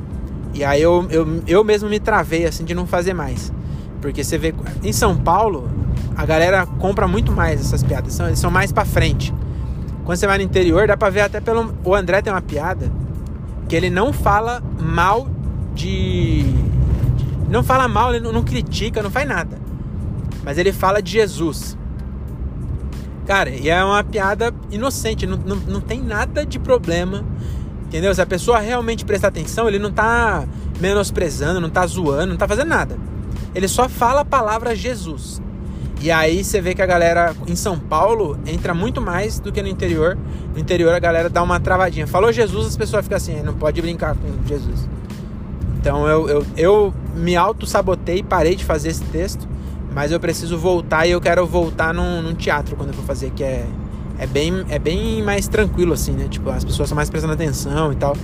E 0.54 0.64
aí 0.64 0.82
eu, 0.82 1.06
eu, 1.10 1.44
eu 1.48 1.64
mesmo 1.64 1.90
me 1.90 2.00
travei 2.00 2.46
assim 2.46 2.66
de 2.66 2.74
não 2.74 2.86
fazer 2.86 3.14
mais. 3.14 3.52
Porque 4.02 4.24
você 4.24 4.38
vê, 4.38 4.54
em 4.84 4.92
São 4.92 5.16
Paulo, 5.16 5.70
a 6.16 6.26
galera 6.26 6.66
compra 6.66 7.08
muito 7.08 7.32
mais 7.32 7.62
essas 7.62 7.84
piadas, 7.84 8.14
são, 8.14 8.28
eles 8.28 8.40
são 8.40 8.52
mais 8.52 8.72
para 8.72 8.86
frente. 8.86 9.34
Quando 10.04 10.18
você 10.18 10.28
vai 10.28 10.38
no 10.38 10.44
interior, 10.44 10.88
dá 10.88 10.96
pra 10.96 11.10
ver 11.10 11.22
até 11.22 11.42
pelo. 11.42 11.74
O 11.84 11.94
André 11.94 12.22
tem 12.22 12.32
uma 12.32 12.42
piada 12.42 12.92
que 13.68 13.76
ele 13.76 13.90
não 13.90 14.14
fala 14.14 14.64
mal 14.80 15.28
de 15.76 16.46
não 17.50 17.64
fala 17.64 17.88
mal, 17.88 18.14
ele 18.14 18.24
não, 18.24 18.32
não 18.32 18.44
critica, 18.44 19.02
não 19.02 19.10
faz 19.10 19.28
nada. 19.28 19.58
Mas 20.48 20.58
ele 20.58 20.72
fala 20.72 21.02
de 21.02 21.12
Jesus. 21.12 21.78
Cara, 23.26 23.50
e 23.50 23.68
é 23.68 23.84
uma 23.84 24.02
piada 24.02 24.54
inocente, 24.72 25.28
não, 25.28 25.36
não, 25.36 25.58
não 25.58 25.82
tem 25.82 26.02
nada 26.02 26.46
de 26.46 26.58
problema. 26.58 27.26
Entendeu? 27.86 28.16
Se 28.16 28.22
a 28.22 28.26
pessoa 28.26 28.58
realmente 28.60 29.04
prestar 29.04 29.28
atenção, 29.28 29.68
ele 29.68 29.78
não 29.78 29.92
tá 29.92 30.46
menosprezando, 30.80 31.60
não 31.60 31.70
tá 31.70 31.86
zoando, 31.86 32.28
não 32.28 32.38
tá 32.38 32.48
fazendo 32.48 32.70
nada. 32.70 32.98
Ele 33.54 33.68
só 33.68 33.90
fala 33.90 34.22
a 34.22 34.26
palavra 34.26 34.74
Jesus. 34.74 35.42
E 36.00 36.10
aí 36.10 36.46
você 36.46 36.62
vê 36.62 36.74
que 36.74 36.82
a 36.82 36.86
galera 36.86 37.36
em 37.46 37.56
São 37.58 37.78
Paulo 37.78 38.40
entra 38.46 38.74
muito 38.74 39.02
mais 39.02 39.42
do 39.42 39.52
que 39.52 39.62
no 39.62 39.68
interior. 39.68 40.18
No 40.54 40.60
interior 40.62 40.94
a 40.94 41.00
galera 41.00 41.30
dá 41.30 41.44
uma 41.44 41.60
travadinha. 41.60 42.08
Falou 42.08 42.32
Jesus, 42.32 42.68
as 42.68 42.78
pessoas 42.78 43.04
ficam 43.04 43.18
assim, 43.18 43.44
não 43.44 43.54
pode 43.54 43.82
brincar 43.82 44.16
com 44.16 44.48
Jesus. 44.48 44.88
Então 45.78 46.08
eu, 46.08 46.30
eu, 46.30 46.46
eu 46.56 46.94
me 47.18 47.36
auto-sabotei, 47.36 48.24
parei 48.24 48.56
de 48.56 48.64
fazer 48.64 48.88
esse 48.88 49.04
texto, 49.04 49.46
mas 49.98 50.12
eu 50.12 50.20
preciso 50.20 50.60
voltar 50.60 51.08
e 51.08 51.12
eu 51.12 51.20
quero 51.20 51.44
voltar 51.48 51.92
num, 51.92 52.22
num 52.22 52.36
teatro 52.36 52.76
quando 52.76 52.90
eu 52.90 52.94
for 52.94 53.04
fazer, 53.04 53.32
que 53.32 53.44
é, 53.44 53.66
é, 54.20 54.28
bem, 54.28 54.64
é 54.70 54.78
bem 54.78 55.24
mais 55.24 55.48
tranquilo, 55.48 55.94
assim, 55.94 56.12
né? 56.12 56.28
Tipo, 56.30 56.52
as 56.52 56.64
pessoas 56.64 56.86
estão 56.86 56.96
mais 56.96 57.10
prestando 57.10 57.34
atenção 57.34 57.92
e 57.92 57.96
tal. 57.96 58.16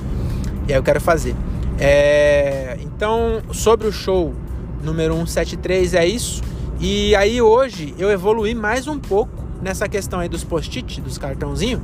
E 0.68 0.72
aí 0.72 0.77
eu 0.77 0.84
quero 0.84 1.01
fazer. 1.01 1.36
É, 1.80 2.77
então, 2.80 3.42
sobre 3.51 3.88
o 3.88 3.92
show 3.92 4.36
número 4.84 5.15
173 5.15 5.96
é 5.96 6.06
isso. 6.06 6.44
E 6.80 7.15
aí 7.15 7.42
hoje 7.42 7.96
eu 7.98 8.12
evolui 8.12 8.53
mais 8.53 8.88
um 8.88 9.00
pouco 9.00 9.44
nessa 9.60 9.89
questão 9.89 10.20
aí 10.20 10.30
dos 10.30 10.44
post-it, 10.44 11.01
dos 11.01 11.18
cartãozinhos, 11.18 11.82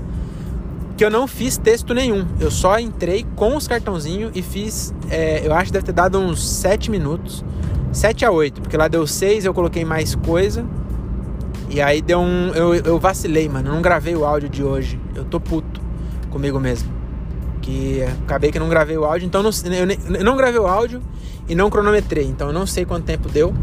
que 0.96 1.04
eu 1.04 1.10
não 1.10 1.26
fiz 1.26 1.58
texto 1.58 1.96
nenhum. 1.96 2.28
Eu 2.40 2.52
só 2.52 2.78
entrei 2.78 3.26
com 3.36 3.58
os 3.58 3.68
cartãozinhos 3.68 4.34
e 4.36 4.44
fiz, 4.44 4.94
é, 5.10 5.42
eu 5.44 5.52
acho 5.52 5.66
que 5.66 5.74
deve 5.74 5.88
ter 5.88 5.94
dado 5.94 6.20
uns 6.20 6.48
7 6.48 6.92
minutos, 6.92 7.44
7 7.92 8.26
a 8.26 8.32
8, 8.32 8.62
porque 8.62 8.78
lá 8.78 8.88
deu 8.88 9.06
6, 9.06 9.46
eu 9.46 9.54
coloquei 9.54 9.84
mais 9.84 10.16
coisa. 10.16 10.66
E 11.70 11.82
aí 11.82 12.02
deu 12.02 12.20
um. 12.20 12.52
Eu, 12.54 12.74
eu 12.74 13.00
vacilei, 13.00 13.48
mano. 13.48 13.70
Eu 13.70 13.74
não 13.76 13.82
gravei 13.82 14.16
o 14.16 14.26
áudio 14.26 14.50
de 14.50 14.64
hoje. 14.64 15.00
Eu 15.14 15.24
tô 15.24 15.40
puto 15.40 15.80
comigo 16.32 16.60
mesmo. 16.60 16.92
Que 17.62 18.04
acabei 18.24 18.52
que 18.52 18.58
não 18.58 18.70
gravei 18.70 18.98
o 18.98 19.06
áudio, 19.06 19.26
então 19.26 19.44
não, 19.44 19.52
eu, 19.66 20.16
eu 20.18 20.24
não 20.24 20.36
gravei 20.36 20.60
o 20.60 20.66
áudio 20.66 21.02
e 21.48 21.54
não 21.54 21.70
cronometrei. 21.70 22.26
Então 22.26 22.48
eu 22.48 22.54
não 22.54 22.66
sei 22.66 22.86
quanto 22.86 23.06
tempo 23.06 23.30
deu. 23.30 23.54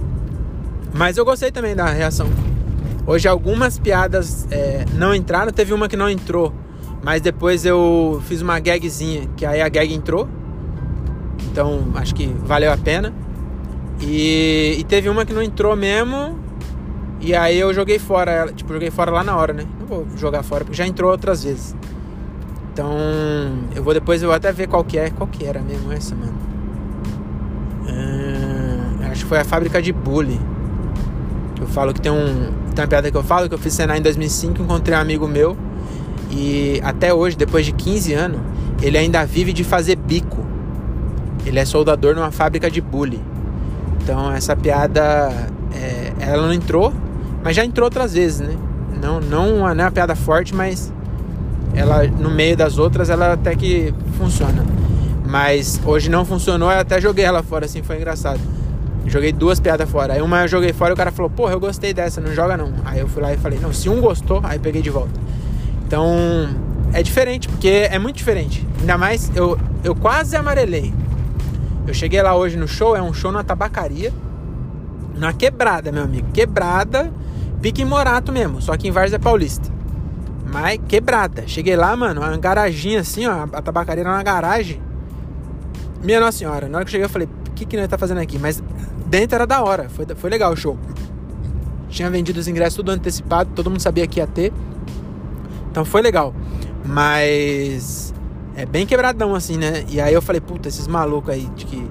Mas 0.95 1.17
eu 1.17 1.25
gostei 1.25 1.51
também 1.51 1.75
da 1.75 1.87
reação. 1.87 2.29
Hoje 3.07 3.29
algumas 3.29 3.79
piadas 3.79 4.47
é, 4.51 4.85
não 4.95 5.15
entraram, 5.15 5.53
teve 5.53 5.73
uma 5.73 5.89
que 5.89 5.97
não 5.97 6.09
entrou. 6.09 6.53
Mas 7.03 7.21
depois 7.21 7.65
eu 7.65 8.23
fiz 8.27 8.41
uma 8.41 8.59
gagzinha, 8.59 9.29
que 9.37 9.45
aí 9.45 9.61
a 9.61 9.69
gag 9.69 9.93
entrou. 9.93 10.29
Então 11.51 11.87
acho 11.95 12.15
que 12.15 12.27
valeu 12.27 12.73
a 12.73 12.77
pena. 12.77 13.13
E, 14.01 14.77
e 14.79 14.85
teve 14.85 15.09
uma 15.09 15.25
que 15.25 15.33
não 15.33 15.43
entrou 15.43 15.75
mesmo. 15.75 16.39
E 17.21 17.35
aí 17.35 17.59
eu 17.59 17.73
joguei 17.73 17.99
fora 17.99 18.31
ela. 18.31 18.53
Tipo, 18.53 18.73
joguei 18.73 18.91
fora 18.91 19.11
lá 19.11 19.25
na 19.25 19.37
hora, 19.37 19.53
né? 19.53 19.65
Não 19.81 19.87
vou 19.87 20.07
jogar 20.17 20.43
fora, 20.43 20.65
porque 20.65 20.77
já 20.77 20.87
entrou 20.87 21.11
outras 21.11 21.45
vezes. 21.45 21.75
Então, 22.73 22.95
eu 23.75 23.83
vou 23.83 23.95
depois, 23.95 24.23
eu 24.23 24.29
vou 24.29 24.37
até 24.37 24.53
ver 24.53 24.69
qual 24.69 24.85
que 24.85 24.99
é. 24.99 25.11
Qual 25.11 25.27
que 25.27 25.45
era 25.45 25.61
mesmo 25.61 25.91
essa, 25.93 26.15
mano? 26.15 26.35
Ah, 27.89 29.11
acho 29.11 29.23
que 29.23 29.29
foi 29.29 29.39
a 29.39 29.45
fábrica 29.45 29.81
de 29.81 29.93
bully. 29.93 30.39
Eu 31.59 31.67
falo 31.67 31.95
que 31.95 32.01
tem 32.01 32.13
um. 32.13 32.53
Tem 32.75 32.85
uma 32.85 32.89
piada 32.89 33.11
que 33.11 33.17
eu 33.17 33.23
falo 33.23 33.49
que 33.49 33.55
eu 33.55 33.59
fiz 33.59 33.73
Senai 33.73 33.99
em 33.99 34.03
2005, 34.03 34.63
encontrei 34.63 34.97
um 34.97 35.01
amigo 35.01 35.27
meu. 35.27 35.57
E 36.31 36.81
até 36.85 37.15
hoje, 37.15 37.37
depois 37.37 37.65
de 37.65 37.73
15 37.73 38.13
anos, 38.13 38.41
ele 38.83 38.99
ainda 38.99 39.25
vive 39.25 39.53
de 39.55 39.65
fazer 39.65 39.97
bico. 39.97 40.45
Ele 41.47 41.59
é 41.59 41.65
soldador 41.65 42.15
numa 42.15 42.31
fábrica 42.31 42.71
de 42.71 42.81
bully. 42.81 43.21
Então 44.07 44.31
essa 44.31 44.55
piada, 44.55 45.33
é, 45.75 46.13
ela 46.21 46.47
não 46.47 46.53
entrou, 46.53 46.95
mas 47.43 47.57
já 47.57 47.65
entrou 47.65 47.87
outras 47.87 48.15
vezes, 48.15 48.39
né? 48.39 48.57
Não, 49.03 49.21
não, 49.21 49.59
não 49.59 49.69
é 49.69 49.73
uma 49.73 49.91
piada 49.91 50.15
forte, 50.15 50.55
mas 50.55 50.93
ela 51.75 52.07
no 52.07 52.31
meio 52.31 52.57
das 52.57 52.79
outras 52.79 53.11
ela 53.11 53.33
até 53.33 53.57
que 53.57 53.93
funciona. 54.17 54.65
Mas 55.27 55.81
hoje 55.85 56.09
não 56.09 56.25
funcionou, 56.25 56.71
eu 56.71 56.79
até 56.79 57.01
joguei 57.01 57.25
ela 57.25 57.43
fora, 57.43 57.65
assim, 57.65 57.83
foi 57.83 57.97
engraçado. 57.97 58.39
Joguei 59.07 59.33
duas 59.33 59.59
piadas 59.59 59.91
fora. 59.91 60.15
Aí 60.15 60.23
uma 60.23 60.43
eu 60.43 60.49
joguei 60.49 60.73
fora 60.73 60.93
e 60.93 60.95
o 60.95 60.97
cara 60.97 61.11
falou, 61.11 61.29
porra, 61.29 61.55
eu 61.55 61.59
gostei 61.59 61.93
dessa, 61.93 62.21
não 62.21 62.33
joga 62.33 62.57
não. 62.57 62.75
Aí 62.85 63.01
eu 63.01 63.09
fui 63.09 63.21
lá 63.21 63.35
e 63.35 63.37
falei, 63.37 63.59
não, 63.59 63.73
se 63.73 63.89
um 63.89 64.01
gostou, 64.01 64.41
aí 64.45 64.61
peguei 64.61 64.83
de 64.83 64.91
volta. 64.91 65.19
Então 65.85 66.49
é 66.93 67.03
diferente, 67.03 67.49
porque 67.49 67.89
é 67.91 67.99
muito 67.99 68.15
diferente. 68.15 68.65
Ainda 68.79 68.97
mais, 68.97 69.33
eu, 69.35 69.59
eu 69.83 69.97
quase 69.97 70.37
amarelei. 70.37 70.95
Eu 71.87 71.95
cheguei 71.95 72.21
lá 72.21 72.35
hoje 72.35 72.57
no 72.57 72.67
show, 72.67 72.97
é 72.97 73.03
um 73.03 73.13
show 73.13 73.31
na 73.31 73.45
tabacaria, 73.45 74.13
na 75.15 75.33
quebrada, 75.33 75.93
meu 75.93 76.03
amigo. 76.03 76.29
Quebrada, 76.33 77.13
pique 77.63 77.85
Morato 77.85 78.33
mesmo, 78.33 78.61
só 78.61 78.77
que 78.77 78.89
em 78.89 78.91
Várzea 78.91 79.19
Paulista. 79.19 79.73
Mas 80.53 80.81
quebrada. 80.89 81.47
Cheguei 81.47 81.77
lá, 81.77 81.97
mano, 81.97 82.21
uma 82.21 82.37
garaginha 82.37 83.01
assim, 83.01 83.27
ó. 83.27 83.47
A 83.53 83.63
tabacaria 83.63 84.03
era 84.03 84.11
uma 84.11 84.23
garagem. 84.23 84.81
Minha 86.03 86.21
Nossa 86.21 86.39
Senhora, 86.39 86.69
na 86.69 86.79
hora 86.79 86.85
que 86.85 86.89
eu 86.89 86.93
cheguei 86.93 87.05
eu 87.05 87.11
falei, 87.11 87.29
o 87.49 87.53
que, 87.53 87.65
que 87.65 87.77
nós 87.77 87.89
tá 87.89 87.97
fazendo 87.99 88.19
aqui? 88.19 88.39
Mas 88.39 88.63
dentro 89.07 89.37
era 89.37 89.47
da 89.47 89.63
hora, 89.63 89.89
foi, 89.89 90.07
foi 90.15 90.31
legal 90.31 90.53
o 90.53 90.57
show. 90.57 90.79
Tinha 91.89 92.11
vendido 92.11 92.39
os 92.39 92.49
ingressos 92.49 92.77
tudo 92.77 92.91
antecipado, 92.91 93.51
todo 93.55 93.71
mundo 93.71 93.81
sabia 93.81 94.07
que 94.07 94.21
ia 94.21 94.27
ter. 94.27 94.53
Então 95.71 95.85
foi 95.85 96.03
legal. 96.03 96.35
Mas 96.85 98.06
é 98.57 98.65
bem 98.65 98.87
quebradão 98.87 99.35
assim, 99.35 99.59
né? 99.59 99.85
E 99.89 100.01
aí 100.01 100.15
eu 100.15 100.23
falei, 100.23 100.41
puta, 100.41 100.67
esses 100.67 100.89
malucos 100.89 101.31
aí 101.31 101.47
de 101.55 101.67
que, 101.67 101.89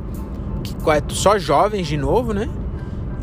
que 0.64 0.90
é 0.90 1.02
só 1.10 1.38
jovens 1.38 1.86
de 1.86 1.96
novo, 1.96 2.34
né? 2.34 2.50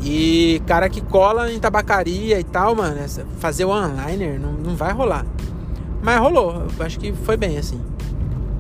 E 0.01 0.63
cara 0.67 0.89
que 0.89 1.01
cola 1.01 1.53
em 1.53 1.59
tabacaria 1.59 2.39
e 2.39 2.45
tal, 2.45 2.75
mano, 2.75 2.97
fazer 3.39 3.65
o 3.65 3.71
onliner 3.71 4.41
não, 4.41 4.53
não 4.53 4.77
vai 4.77 4.93
rolar. 4.93 5.27
Mas 6.03 6.19
rolou, 6.21 6.67
eu 6.79 6.87
acho 6.87 6.99
que 6.99 7.13
foi 7.13 7.37
bem 7.37 7.59
assim. 7.59 7.81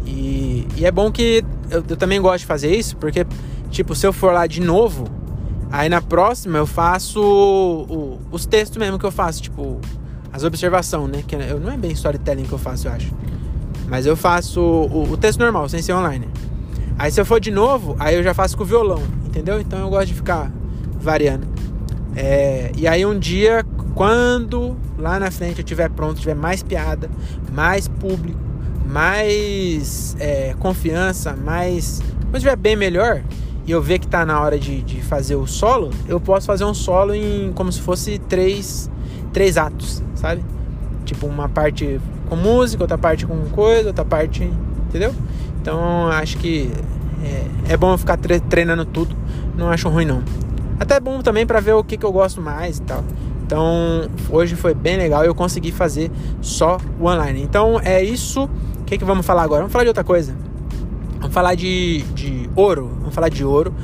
E, 0.04 0.66
e 0.76 0.84
é 0.84 0.90
bom 0.90 1.12
que 1.12 1.44
eu, 1.70 1.84
eu, 1.88 1.96
também 1.96 2.20
gosto 2.20 2.40
de 2.40 2.46
fazer 2.46 2.74
isso, 2.74 2.96
porque, 2.96 3.24
tipo, 3.70 3.94
se 3.94 4.06
eu 4.06 4.12
for 4.12 4.32
lá 4.32 4.48
de 4.48 4.60
novo, 4.60 5.06
aí 5.70 5.88
na 5.88 6.02
próxima 6.02 6.58
eu 6.58 6.66
faço 6.66 7.20
o, 7.20 8.20
os 8.32 8.46
textos 8.46 8.78
mesmo 8.78 8.98
que 8.98 9.06
eu 9.06 9.12
faço, 9.12 9.42
tipo, 9.42 9.80
as 10.32 10.42
observações, 10.42 11.08
né? 11.08 11.24
Que 11.26 11.36
eu, 11.36 11.60
não 11.60 11.72
é 11.72 11.76
bem 11.76 11.92
storytelling 11.92 12.44
que 12.44 12.52
eu 12.52 12.58
faço, 12.58 12.88
eu 12.88 12.92
acho. 12.92 13.12
Mas 13.92 14.06
eu 14.06 14.16
faço 14.16 14.58
o, 14.58 15.12
o 15.12 15.18
texto 15.18 15.38
normal, 15.38 15.68
sem 15.68 15.82
ser 15.82 15.92
online. 15.92 16.26
Aí 16.98 17.12
se 17.12 17.20
eu 17.20 17.26
for 17.26 17.38
de 17.38 17.50
novo, 17.50 17.94
aí 17.98 18.14
eu 18.14 18.22
já 18.22 18.32
faço 18.32 18.56
com 18.56 18.62
o 18.62 18.66
violão, 18.66 19.02
entendeu? 19.26 19.60
Então 19.60 19.78
eu 19.80 19.90
gosto 19.90 20.06
de 20.06 20.14
ficar 20.14 20.50
variando. 20.98 21.46
É, 22.16 22.72
e 22.74 22.88
aí 22.88 23.04
um 23.04 23.18
dia, 23.18 23.62
quando 23.94 24.78
lá 24.96 25.20
na 25.20 25.30
frente 25.30 25.58
eu 25.58 25.64
tiver 25.64 25.90
pronto, 25.90 26.18
tiver 26.18 26.34
mais 26.34 26.62
piada, 26.62 27.10
mais 27.52 27.86
público, 27.86 28.40
mais 28.86 30.16
é, 30.18 30.54
confiança, 30.58 31.36
mais. 31.36 32.00
Quando 32.22 32.36
estiver 32.36 32.56
bem 32.56 32.74
melhor 32.74 33.22
e 33.66 33.72
eu 33.72 33.82
ver 33.82 33.98
que 33.98 34.06
tá 34.06 34.24
na 34.24 34.40
hora 34.40 34.58
de, 34.58 34.80
de 34.80 35.02
fazer 35.02 35.34
o 35.34 35.46
solo, 35.46 35.90
eu 36.08 36.18
posso 36.18 36.46
fazer 36.46 36.64
um 36.64 36.72
solo 36.72 37.14
em 37.14 37.52
como 37.52 37.70
se 37.70 37.82
fosse 37.82 38.18
três, 38.18 38.90
três 39.34 39.58
atos, 39.58 40.02
sabe? 40.14 40.42
Tipo, 41.04 41.26
uma 41.26 41.46
parte 41.46 42.00
com 42.32 42.36
música, 42.36 42.82
outra 42.82 42.96
parte 42.96 43.26
com 43.26 43.36
coisa, 43.50 43.88
outra 43.88 44.04
parte. 44.06 44.50
Entendeu? 44.88 45.14
Então 45.60 46.08
acho 46.08 46.38
que 46.38 46.70
é, 47.22 47.74
é 47.74 47.76
bom 47.76 47.96
ficar 47.98 48.18
treinando 48.48 48.86
tudo. 48.86 49.14
Não 49.56 49.68
acho 49.68 49.88
ruim 49.90 50.06
não. 50.06 50.22
Até 50.80 50.96
é 50.96 51.00
bom 51.00 51.20
também 51.20 51.46
para 51.46 51.60
ver 51.60 51.74
o 51.74 51.84
que, 51.84 51.98
que 51.98 52.06
eu 52.06 52.12
gosto 52.12 52.40
mais 52.40 52.78
e 52.78 52.82
tal. 52.82 53.04
Então, 53.44 54.08
hoje 54.30 54.56
foi 54.56 54.72
bem 54.72 54.96
legal. 54.96 55.24
Eu 55.24 55.34
consegui 55.34 55.70
fazer 55.70 56.10
só 56.40 56.78
o 56.98 57.06
online. 57.06 57.42
Então, 57.42 57.78
é 57.78 58.02
isso. 58.02 58.44
O 58.80 58.84
que, 58.86 58.96
que 58.96 59.04
vamos 59.04 59.26
falar 59.26 59.42
agora? 59.42 59.60
Vamos 59.60 59.72
falar 59.72 59.84
de 59.84 59.88
outra 59.88 60.02
coisa. 60.02 60.34
Vamos 61.18 61.34
falar 61.34 61.54
de, 61.54 62.00
de 62.14 62.48
ouro. 62.56 62.90
Vamos 62.98 63.14
falar 63.14 63.28
de 63.28 63.44
ouro. 63.44 63.74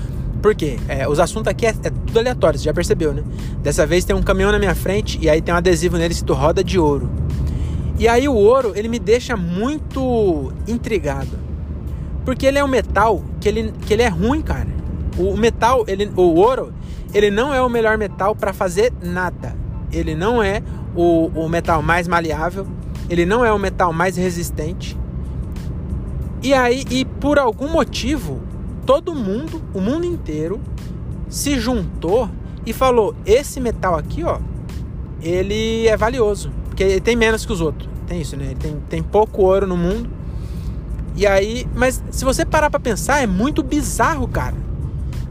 Por 0.40 0.54
quê? 0.54 0.78
É, 0.88 1.06
os 1.06 1.20
assuntos 1.20 1.48
aqui 1.48 1.66
é, 1.66 1.70
é, 1.70 1.90
tudo 1.90 2.18
aleatório, 2.18 2.58
você 2.58 2.64
já 2.64 2.72
percebeu, 2.72 3.12
né? 3.12 3.22
Dessa 3.62 3.84
vez 3.84 4.04
tem 4.04 4.16
um 4.16 4.22
caminhão 4.22 4.50
na 4.50 4.58
minha 4.58 4.74
frente 4.74 5.18
e 5.20 5.28
aí 5.28 5.42
tem 5.42 5.52
um 5.52 5.56
adesivo 5.56 5.98
nele 5.98 6.14
escrito 6.14 6.32
roda 6.32 6.64
de 6.64 6.78
ouro. 6.78 7.10
E 7.98 8.06
aí 8.06 8.28
o 8.28 8.34
ouro, 8.34 8.72
ele 8.76 8.88
me 8.88 8.98
deixa 8.98 9.36
muito 9.36 10.52
intrigado. 10.66 11.38
Porque 12.24 12.46
ele 12.46 12.58
é 12.58 12.64
um 12.64 12.68
metal 12.68 13.22
que 13.40 13.48
ele, 13.48 13.72
que 13.86 13.92
ele 13.92 14.02
é 14.02 14.08
ruim, 14.08 14.40
cara. 14.40 14.68
O 15.18 15.36
metal, 15.36 15.84
ele, 15.88 16.10
o 16.14 16.34
ouro, 16.34 16.72
ele 17.12 17.30
não 17.30 17.52
é 17.52 17.60
o 17.60 17.68
melhor 17.68 17.98
metal 17.98 18.36
para 18.36 18.52
fazer 18.52 18.92
nada. 19.02 19.56
Ele 19.90 20.14
não 20.14 20.42
é 20.42 20.62
o, 20.94 21.26
o 21.34 21.48
metal 21.48 21.82
mais 21.82 22.06
maleável, 22.06 22.66
ele 23.08 23.24
não 23.24 23.44
é 23.44 23.52
o 23.52 23.58
metal 23.58 23.92
mais 23.92 24.16
resistente. 24.16 24.96
E 26.42 26.54
aí, 26.54 26.84
e 26.90 27.04
por 27.04 27.38
algum 27.38 27.68
motivo, 27.68 28.40
todo 28.86 29.14
mundo, 29.14 29.60
o 29.74 29.80
mundo 29.80 30.06
inteiro, 30.06 30.60
se 31.28 31.58
juntou 31.58 32.28
e 32.64 32.72
falou: 32.72 33.14
esse 33.26 33.60
metal 33.60 33.96
aqui, 33.96 34.22
ó, 34.22 34.38
ele 35.20 35.88
é 35.88 35.96
valioso. 35.96 36.52
Porque 36.78 36.84
ele 36.84 37.00
tem 37.00 37.16
menos 37.16 37.44
que 37.44 37.52
os 37.52 37.60
outros. 37.60 37.90
Tem 38.06 38.20
isso, 38.20 38.36
né? 38.36 38.44
Ele 38.46 38.54
tem, 38.54 38.76
tem 38.88 39.02
pouco 39.02 39.42
ouro 39.42 39.66
no 39.66 39.76
mundo. 39.76 40.08
E 41.16 41.26
aí, 41.26 41.66
mas 41.74 42.00
se 42.12 42.24
você 42.24 42.44
parar 42.44 42.70
para 42.70 42.78
pensar, 42.78 43.20
é 43.20 43.26
muito 43.26 43.64
bizarro, 43.64 44.28
cara 44.28 44.68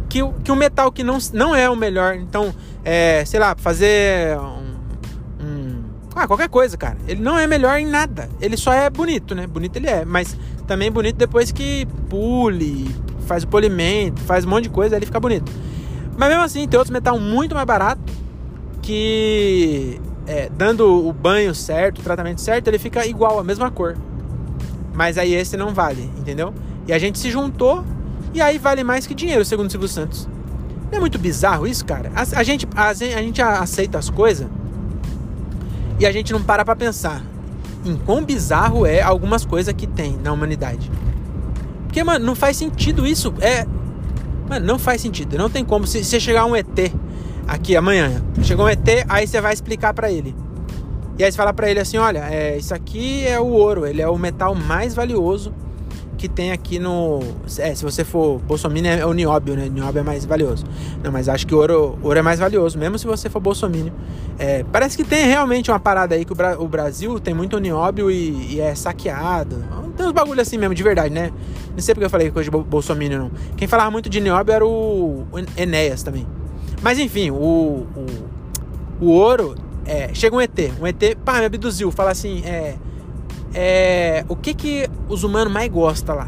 que, 0.07 0.19
que 0.43 0.51
o 0.51 0.55
metal 0.55 0.91
que 0.91 1.03
não, 1.03 1.17
não 1.33 1.55
é 1.55 1.69
o 1.69 1.75
melhor. 1.75 2.15
Então, 2.15 2.53
é, 2.83 3.23
sei 3.25 3.39
lá, 3.39 3.55
fazer 3.57 4.37
um, 4.37 5.45
um, 5.45 5.83
Ah, 6.15 6.27
qualquer 6.27 6.49
coisa, 6.49 6.77
cara. 6.77 6.97
Ele 7.07 7.21
não 7.21 7.37
é 7.37 7.45
melhor 7.45 7.77
em 7.77 7.85
nada. 7.85 8.29
Ele 8.41 8.57
só 8.57 8.73
é 8.73 8.89
bonito, 8.89 9.35
né? 9.35 9.45
Bonito 9.45 9.75
ele 9.75 9.87
é. 9.87 10.05
Mas 10.05 10.37
também 10.65 10.91
bonito 10.91 11.17
depois 11.17 11.51
que 11.51 11.85
pule, 12.09 12.93
faz 13.25 13.43
o 13.43 13.47
polimento, 13.47 14.21
faz 14.21 14.45
um 14.45 14.49
monte 14.49 14.63
de 14.63 14.69
coisa, 14.69 14.95
aí 14.95 14.99
ele 14.99 15.05
fica 15.05 15.19
bonito. 15.19 15.51
Mas 16.17 16.29
mesmo 16.29 16.43
assim, 16.43 16.67
tem 16.67 16.77
outros 16.77 16.91
metal 16.91 17.19
muito 17.19 17.53
mais 17.53 17.67
barato 17.67 18.01
que 18.81 20.01
é, 20.27 20.49
dando 20.49 21.07
o 21.07 21.13
banho 21.13 21.55
certo, 21.55 21.99
o 21.99 22.01
tratamento 22.03 22.41
certo, 22.41 22.67
ele 22.67 22.77
fica 22.77 23.05
igual, 23.05 23.39
a 23.39 23.43
mesma 23.43 23.71
cor. 23.71 23.97
Mas 24.93 25.17
aí 25.17 25.33
esse 25.33 25.55
não 25.55 25.73
vale, 25.73 26.11
entendeu? 26.17 26.53
E 26.87 26.93
a 26.93 26.99
gente 26.99 27.19
se 27.19 27.29
juntou 27.29 27.83
E 28.33 28.41
aí 28.41 28.57
vale 28.57 28.83
mais 28.83 29.07
que 29.07 29.13
dinheiro, 29.13 29.43
segundo 29.45 29.67
o 29.67 29.71
Silvio 29.71 29.87
Santos. 29.87 30.27
Não 30.91 30.97
é 30.97 30.99
muito 30.99 31.17
bizarro 31.17 31.65
isso, 31.65 31.85
cara? 31.85 32.11
A, 32.15 32.39
a 32.39 32.43
gente, 32.43 32.67
a, 32.75 32.89
a 32.89 32.93
gente 32.93 33.41
aceita 33.41 33.97
as 33.97 34.09
coisas 34.09 34.47
e 35.99 36.05
a 36.05 36.11
gente 36.11 36.31
não 36.31 36.41
para 36.41 36.63
pra 36.63 36.75
pensar 36.75 37.23
em 37.85 37.95
quão 37.95 38.23
bizarro 38.23 38.85
é 38.85 39.01
algumas 39.01 39.45
coisas 39.45 39.73
que 39.73 39.87
tem 39.87 40.17
na 40.17 40.31
humanidade. 40.31 40.91
Porque, 41.85 42.03
mano, 42.03 42.25
não 42.25 42.35
faz 42.35 42.57
sentido 42.57 43.07
isso. 43.07 43.33
É. 43.39 43.65
Mano, 44.49 44.65
não 44.65 44.77
faz 44.77 45.01
sentido. 45.01 45.37
Não 45.37 45.49
tem 45.49 45.65
como. 45.65 45.87
Se 45.87 46.03
você 46.03 46.19
chegar 46.19 46.45
um 46.45 46.55
ET 46.55 46.67
aqui 47.47 47.75
amanhã, 47.75 48.21
chegou 48.43 48.65
um 48.65 48.69
ET, 48.69 48.87
aí 49.07 49.25
você 49.25 49.39
vai 49.39 49.53
explicar 49.53 49.93
para 49.93 50.11
ele. 50.11 50.35
E 51.17 51.23
aí 51.23 51.31
você 51.31 51.37
fala 51.37 51.53
para 51.53 51.69
ele 51.69 51.79
assim: 51.79 51.97
olha, 51.97 52.27
é, 52.29 52.57
isso 52.57 52.73
aqui 52.73 53.25
é 53.25 53.39
o 53.39 53.47
ouro, 53.47 53.85
ele 53.85 54.01
é 54.01 54.07
o 54.07 54.17
metal 54.17 54.53
mais 54.53 54.93
valioso 54.93 55.53
que 56.17 56.27
tem 56.27 56.51
aqui 56.51 56.79
no. 56.79 57.19
É, 57.59 57.73
se 57.75 57.83
você 57.83 58.03
for 58.03 58.39
Bolsonaro, 58.39 58.87
é 58.87 59.05
o 59.05 59.13
nióbio, 59.13 59.55
né? 59.55 59.69
Nióbio 59.69 59.99
é 59.99 60.03
mais 60.03 60.25
valioso. 60.25 60.65
Não, 61.03 61.11
mas 61.11 61.29
acho 61.29 61.45
que 61.45 61.53
ouro, 61.53 61.97
ouro 62.01 62.19
é 62.19 62.21
mais 62.21 62.39
valioso, 62.39 62.77
mesmo 62.77 62.97
se 62.97 63.05
você 63.05 63.29
for 63.29 63.39
Bolsonaro. 63.39 63.91
É, 64.39 64.63
parece 64.71 64.97
que 64.97 65.03
tem 65.03 65.25
realmente 65.25 65.71
uma 65.71 65.79
parada 65.79 66.15
aí 66.15 66.25
que 66.25 66.31
o, 66.31 66.35
Bra 66.35 66.59
o 66.59 66.67
Brasil 66.67 67.19
tem 67.19 67.33
muito 67.33 67.57
nióbio 67.59 68.11
e, 68.11 68.55
e, 68.55 68.59
é 68.59 68.73
saqueado. 68.75 69.63
Tem 69.95 70.05
uns 70.05 70.11
bagulho 70.11 70.41
assim 70.41 70.57
mesmo, 70.57 70.75
de 70.75 70.83
verdade, 70.83 71.13
né? 71.13 71.31
Não 71.71 71.79
sei 71.79 71.93
porque 71.93 72.05
eu 72.05 72.09
falei 72.09 72.31
coisa 72.31 72.49
de 72.49 72.57
Bolsonaro, 72.57 73.17
não. 73.17 73.31
Quem 73.55 73.67
falava 73.67 73.89
muito 73.91 74.09
de 74.09 74.19
nióbio 74.19 74.53
era 74.53 74.65
o 74.65 75.25
Enéas 75.55 76.03
também. 76.03 76.27
Mas 76.81 76.99
enfim, 76.99 77.31
o, 77.31 77.87
o, 77.95 78.05
o 79.01 79.07
ouro. 79.09 79.55
É, 79.85 80.13
chega 80.13 80.35
um 80.35 80.41
ET, 80.41 80.51
um 80.81 80.85
ET, 80.85 81.15
pá, 81.23 81.39
me 81.39 81.45
abduziu, 81.45 81.89
fala 81.91 82.11
assim, 82.11 82.43
é 82.43 82.75
é, 83.53 84.25
o 84.27 84.35
que 84.35 84.53
que 84.53 84.87
os 85.09 85.23
humanos 85.23 85.51
mais 85.51 85.67
gostam 85.71 86.15
lá? 86.15 86.27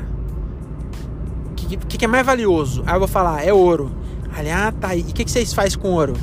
O 1.51 1.53
que, 1.53 1.77
que, 1.77 1.97
que, 1.97 2.05
é 2.05 2.07
mais 2.07 2.25
valioso? 2.25 2.83
Aí 2.85 2.95
eu 2.95 2.99
vou 2.99 3.07
falar, 3.07 3.45
é 3.45 3.53
ouro. 3.53 3.91
Aí, 4.33 4.49
ah, 4.49 4.71
tá. 4.71 4.95
E 4.95 5.01
o 5.01 5.05
que, 5.05 5.23
que 5.23 5.31
vocês 5.31 5.53
fazem 5.53 5.77
com 5.77 5.91
ouro? 5.91 6.13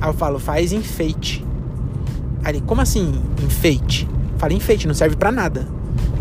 Aí 0.00 0.08
eu 0.08 0.12
falo, 0.12 0.38
faz 0.38 0.72
enfeite. 0.72 1.46
Aí 2.44 2.60
como 2.60 2.80
assim 2.80 3.22
enfeite? 3.42 4.08
Fala 4.38 4.52
enfeite, 4.52 4.86
não 4.86 4.94
serve 4.94 5.16
para 5.16 5.30
nada. 5.30 5.68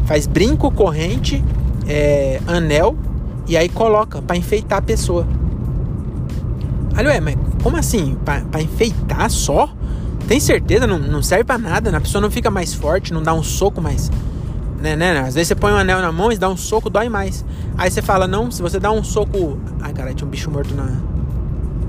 Faz 0.05 0.25
brinco, 0.27 0.71
corrente, 0.71 1.43
é, 1.87 2.41
anel 2.47 2.95
e 3.47 3.57
aí 3.57 3.69
coloca 3.69 4.21
para 4.21 4.37
enfeitar 4.37 4.79
a 4.79 4.81
pessoa. 4.81 5.27
Aí, 6.95 7.05
ué, 7.05 7.19
mas 7.19 7.35
como 7.61 7.77
assim? 7.77 8.17
Para 8.25 8.61
enfeitar 8.61 9.29
só? 9.29 9.69
Tem 10.27 10.39
certeza? 10.39 10.85
Não, 10.85 10.99
não 10.99 11.21
serve 11.21 11.43
para 11.43 11.57
nada. 11.57 11.95
A 11.95 12.01
pessoa 12.01 12.21
não 12.21 12.31
fica 12.31 12.49
mais 12.49 12.73
forte, 12.73 13.13
não 13.13 13.21
dá 13.21 13.33
um 13.33 13.43
soco 13.43 13.81
mais. 13.81 14.09
Né, 14.81 14.95
né, 14.95 15.13
né? 15.13 15.19
Às 15.21 15.35
vezes 15.35 15.49
você 15.49 15.55
põe 15.55 15.71
um 15.71 15.75
anel 15.75 16.01
na 16.01 16.11
mão 16.11 16.31
e 16.31 16.37
dá 16.37 16.47
um 16.47 16.55
soco, 16.55 16.89
dói 16.89 17.09
mais. 17.09 17.43
Aí 17.77 17.91
você 17.91 18.01
fala, 18.01 18.27
não, 18.27 18.49
se 18.49 18.61
você 18.61 18.79
dá 18.79 18.91
um 18.91 19.03
soco. 19.03 19.57
Ai, 19.81 19.93
cara, 19.93 20.13
tinha 20.13 20.27
um 20.27 20.29
bicho 20.29 20.49
morto 20.49 20.73
na, 20.73 20.85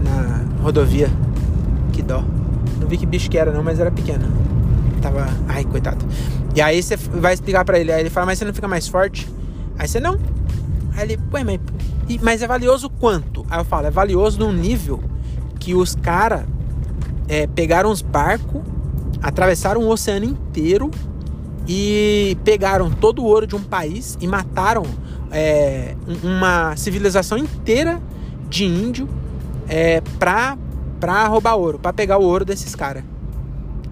na 0.02 0.44
rodovia. 0.62 1.10
Que 1.92 2.02
dó. 2.02 2.24
Não 2.80 2.88
vi 2.88 2.96
que 2.96 3.06
bicho 3.06 3.30
que 3.30 3.38
era, 3.38 3.52
não, 3.52 3.62
mas 3.62 3.78
era 3.78 3.90
pequeno. 3.90 4.26
Tava. 5.00 5.28
Ai, 5.48 5.64
coitado. 5.64 6.04
E 6.54 6.60
aí 6.60 6.82
você 6.82 6.96
vai 6.96 7.34
explicar 7.34 7.64
para 7.64 7.78
ele. 7.78 7.92
Aí 7.92 8.00
ele 8.00 8.10
fala, 8.10 8.26
mas 8.26 8.38
você 8.38 8.44
não 8.44 8.54
fica 8.54 8.66
mais 8.66 8.88
forte? 8.88 9.28
Aí 9.78 9.86
você 9.86 10.00
não. 10.00 10.18
Aí 10.96 11.04
ele, 11.04 11.20
ué, 11.32 11.44
mas, 11.44 11.60
mas 12.22 12.42
é 12.42 12.46
valioso 12.46 12.88
quanto? 12.88 13.46
Aí 13.48 13.60
eu 13.60 13.64
falo, 13.64 13.86
é 13.86 13.90
valioso 13.90 14.38
num 14.38 14.52
nível 14.52 15.09
que 15.60 15.74
os 15.74 15.94
caras 15.94 16.44
é, 17.28 17.46
pegaram 17.46 17.90
os 17.90 18.02
barcos, 18.02 18.62
atravessaram 19.22 19.82
o 19.82 19.88
oceano 19.88 20.24
inteiro 20.24 20.90
e 21.68 22.36
pegaram 22.42 22.90
todo 22.90 23.22
o 23.22 23.24
ouro 23.26 23.46
de 23.46 23.54
um 23.54 23.62
país 23.62 24.18
e 24.20 24.26
mataram 24.26 24.82
é, 25.30 25.94
uma 26.24 26.74
civilização 26.76 27.38
inteira 27.38 28.02
de 28.48 28.64
índio 28.64 29.08
é, 29.68 30.00
pra, 30.18 30.58
pra 30.98 31.28
roubar 31.28 31.54
ouro, 31.54 31.78
pra 31.78 31.92
pegar 31.92 32.18
o 32.18 32.24
ouro 32.24 32.44
desses 32.44 32.74
caras. 32.74 33.04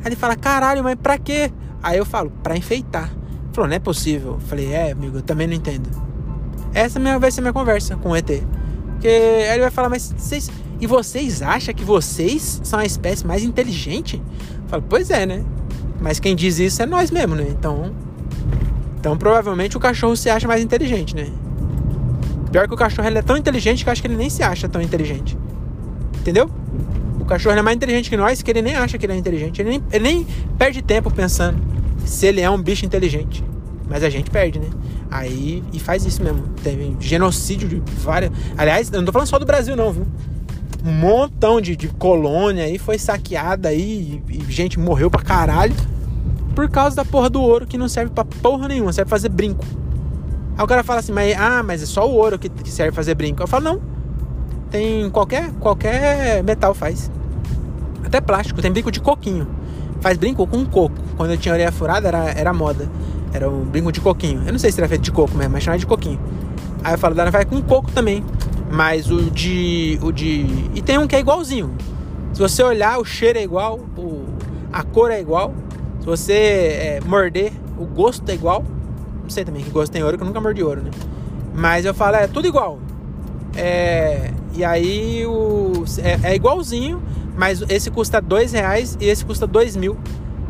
Aí 0.01 0.07
ele 0.07 0.17
fala, 0.17 0.35
caralho, 0.35 0.83
mas 0.83 0.97
pra 0.97 1.19
quê? 1.19 1.53
Aí 1.83 1.99
eu 1.99 2.07
falo, 2.07 2.33
pra 2.43 2.57
enfeitar. 2.57 3.11
Ele 3.11 3.53
falou, 3.53 3.69
não 3.69 3.77
é 3.77 3.79
possível. 3.79 4.33
Eu 4.33 4.41
falei, 4.41 4.73
é, 4.73 4.91
amigo, 4.91 5.19
eu 5.19 5.23
também 5.23 5.47
não 5.47 5.55
entendo. 5.55 5.89
Essa 6.75 6.99
vai 7.19 7.31
ser 7.31 7.41
minha 7.41 7.53
conversa 7.53 7.97
com 7.97 8.11
o 8.11 8.17
ET. 8.17 8.43
Porque 8.93 9.09
aí 9.09 9.53
ele 9.53 9.63
vai 9.63 9.71
falar, 9.71 9.89
mas 9.89 10.13
vocês 10.17 10.51
e 10.81 10.87
vocês 10.87 11.43
acham 11.43 11.75
que 11.75 11.85
vocês 11.85 12.61
são 12.63 12.79
a 12.79 12.85
espécie 12.85 13.27
mais 13.27 13.43
inteligente? 13.43 14.23
Eu 14.63 14.69
falo, 14.69 14.85
pois 14.89 15.11
é, 15.11 15.27
né? 15.27 15.45
Mas 16.01 16.21
quem 16.21 16.37
diz 16.37 16.59
isso 16.59 16.83
é 16.83 16.87
nós 16.87 17.11
mesmo, 17.11 17.35
né? 17.35 17.47
Então, 17.49 17.93
então 18.99 19.17
provavelmente 19.17 19.77
o 19.77 19.81
cachorro 19.81 20.17
se 20.17 20.31
acha 20.31 20.47
mais 20.47 20.63
inteligente, 20.63 21.15
né? 21.17 21.29
Pior 22.53 22.67
que 22.67 22.75
o 22.75 22.77
cachorro 22.77 23.09
ele 23.09 23.19
é 23.19 23.23
tão 23.23 23.37
inteligente 23.37 23.83
que 23.83 23.89
eu 23.89 23.93
acho 23.93 24.01
que 24.01 24.09
ele 24.09 24.17
nem 24.17 24.31
se 24.31 24.43
acha 24.43 24.69
tão 24.69 24.81
inteligente. 24.81 25.37
Entendeu? 26.21 26.51
O 27.21 27.25
cachorro 27.25 27.57
é 27.57 27.63
mais 27.63 27.77
inteligente 27.77 28.09
que 28.09 28.17
nós 28.17 28.41
que 28.41 28.51
ele 28.51 28.63
nem 28.63 28.77
acha 28.77 28.97
que 28.97 29.05
ele 29.05 29.13
é 29.13 29.17
inteligente. 29.17 29.61
Ele 29.61 29.71
nem, 29.71 29.83
ele 29.93 30.05
nem 30.05 30.27
perde 30.57 30.81
tempo 30.81 31.11
pensando 31.11 31.59
se 32.05 32.27
ele 32.27 32.41
é 32.41 32.49
um 32.49 32.61
bicho 32.61 32.87
inteligente. 32.87 33.45
Mas 33.89 34.03
a 34.03 34.11
gente 34.11 34.31
perde, 34.31 34.59
né? 34.59 34.69
Aí, 35.11 35.63
e 35.73 35.79
faz 35.79 36.05
isso 36.05 36.23
mesmo. 36.23 36.43
Tem 36.63 36.97
genocídio 37.01 37.69
de 37.69 37.83
várias. 38.03 38.31
Aliás, 38.57 38.91
eu 38.93 38.99
não 38.99 39.07
tô 39.07 39.13
falando 39.13 39.29
só 39.29 39.39
do 39.39 39.47
Brasil, 39.47 39.75
não, 39.75 39.93
viu? 39.93 40.07
Um 40.85 40.93
montão 40.93 41.61
de, 41.61 41.77
de 41.77 41.89
colônia 41.89 42.65
aí 42.65 42.79
foi 42.79 42.99
saqueada 42.99 43.69
aí 43.69 44.23
e, 44.29 44.37
e, 44.37 44.53
gente 44.53 44.79
morreu 44.79 45.11
pra 45.11 45.23
caralho 45.23 45.75
por 46.55 46.69
causa 46.69 46.97
da 46.97 47.05
porra 47.05 47.29
do 47.29 47.41
ouro 47.41 47.67
que 47.67 47.79
não 47.79 47.89
serve 47.89 48.13
pra 48.13 48.25
porra 48.25 48.69
nenhuma, 48.69 48.93
serve 48.93 49.09
pra 49.09 49.17
fazer 49.17 49.29
brinco. 49.29 49.65
Aí 50.57 50.65
o 50.65 50.67
cara 50.67 50.83
fala 50.83 50.99
assim, 50.99 51.13
mas, 51.13 51.37
ah, 51.39 51.63
mas 51.63 51.83
é 51.83 51.87
só 51.87 52.09
o 52.09 52.15
ouro 52.15 52.39
que, 52.39 52.49
que 52.49 52.71
serve 52.71 52.91
pra 52.91 52.97
fazer 52.97 53.15
brinco. 53.15 53.41
Eu 53.41 53.47
falo, 53.47 53.65
não. 53.65 53.81
Tem 54.71 55.09
qualquer, 55.11 55.53
qualquer 55.61 56.43
metal 56.43 56.75
faz. 56.75 57.11
Até 58.05 58.21
plástico, 58.21 58.61
tem 58.61 58.73
brinco 58.73 58.91
de 58.91 59.01
coquinho. 59.01 59.47
Faz 60.01 60.19
brinco 60.19 60.47
com 60.47 60.67
coco. 60.67 60.97
Quando 61.17 61.31
eu 61.31 61.39
tinha 61.39 61.55
orelha 61.55 61.71
furada 61.71 62.09
era, 62.09 62.31
era 62.31 62.53
moda. 62.53 62.89
Era 63.33 63.49
um 63.49 63.65
brinco 63.65 63.93
de 63.93 64.01
coquinho. 64.01 64.43
Eu 64.47 64.53
não 64.53 64.59
sei 64.59 64.73
se 64.73 64.81
era 64.81 64.89
feito 64.89 65.03
de 65.03 65.13
coco 65.13 65.37
mesmo, 65.37 65.53
mas 65.53 65.63
chamava 65.63 65.79
de 65.79 65.87
coquinho. 65.87 66.19
Aí 66.83 66.95
eu 66.95 66.99
falo, 66.99 67.15
Dana, 67.15 67.31
vai 67.31 67.45
com 67.45 67.63
coco 67.63 67.91
também. 67.93 68.25
Mas 68.71 69.11
o 69.11 69.31
de. 69.31 69.99
O 70.03 70.13
de. 70.13 70.47
E 70.75 70.83
tem 70.83 70.99
um 70.99 71.07
que 71.07 71.17
é 71.17 71.21
igualzinho. 71.21 71.75
Se 72.33 72.41
você 72.41 72.63
olhar, 72.63 72.99
o 72.99 73.05
cheiro 73.05 73.39
é 73.39 73.43
igual, 73.43 73.81
o, 73.97 74.25
a 74.73 74.83
cor 74.83 75.11
é 75.11 75.21
igual. 75.21 75.55
Se 76.01 76.07
você 76.07 76.33
é, 76.33 77.01
morder, 77.05 77.53
o 77.79 77.85
gosto 77.85 78.29
é 78.29 78.35
igual. 78.35 78.65
Não 79.23 79.31
sei 79.31 79.45
também 79.45 79.63
que 79.63 79.71
gosto 79.71 79.93
tem 79.93 80.03
ouro, 80.03 80.17
que 80.17 80.23
eu 80.23 80.27
nunca 80.27 80.41
mordi 80.41 80.63
ouro, 80.63 80.83
né? 80.83 80.91
Mas 81.55 81.85
eu 81.85 81.93
falo, 81.93 82.17
é 82.17 82.27
tudo 82.27 82.47
igual. 82.47 82.79
É, 83.57 84.31
e 84.55 84.65
aí 84.65 85.27
o, 85.27 85.85
é, 86.03 86.31
é, 86.31 86.35
igualzinho, 86.37 87.03
mas 87.37 87.63
esse 87.69 87.91
custa 87.91 88.21
dois 88.21 88.53
reais 88.53 88.97
e 89.01 89.07
esse 89.07 89.25
custa 89.25 89.47
dois 89.47 89.75
mil. 89.77 89.97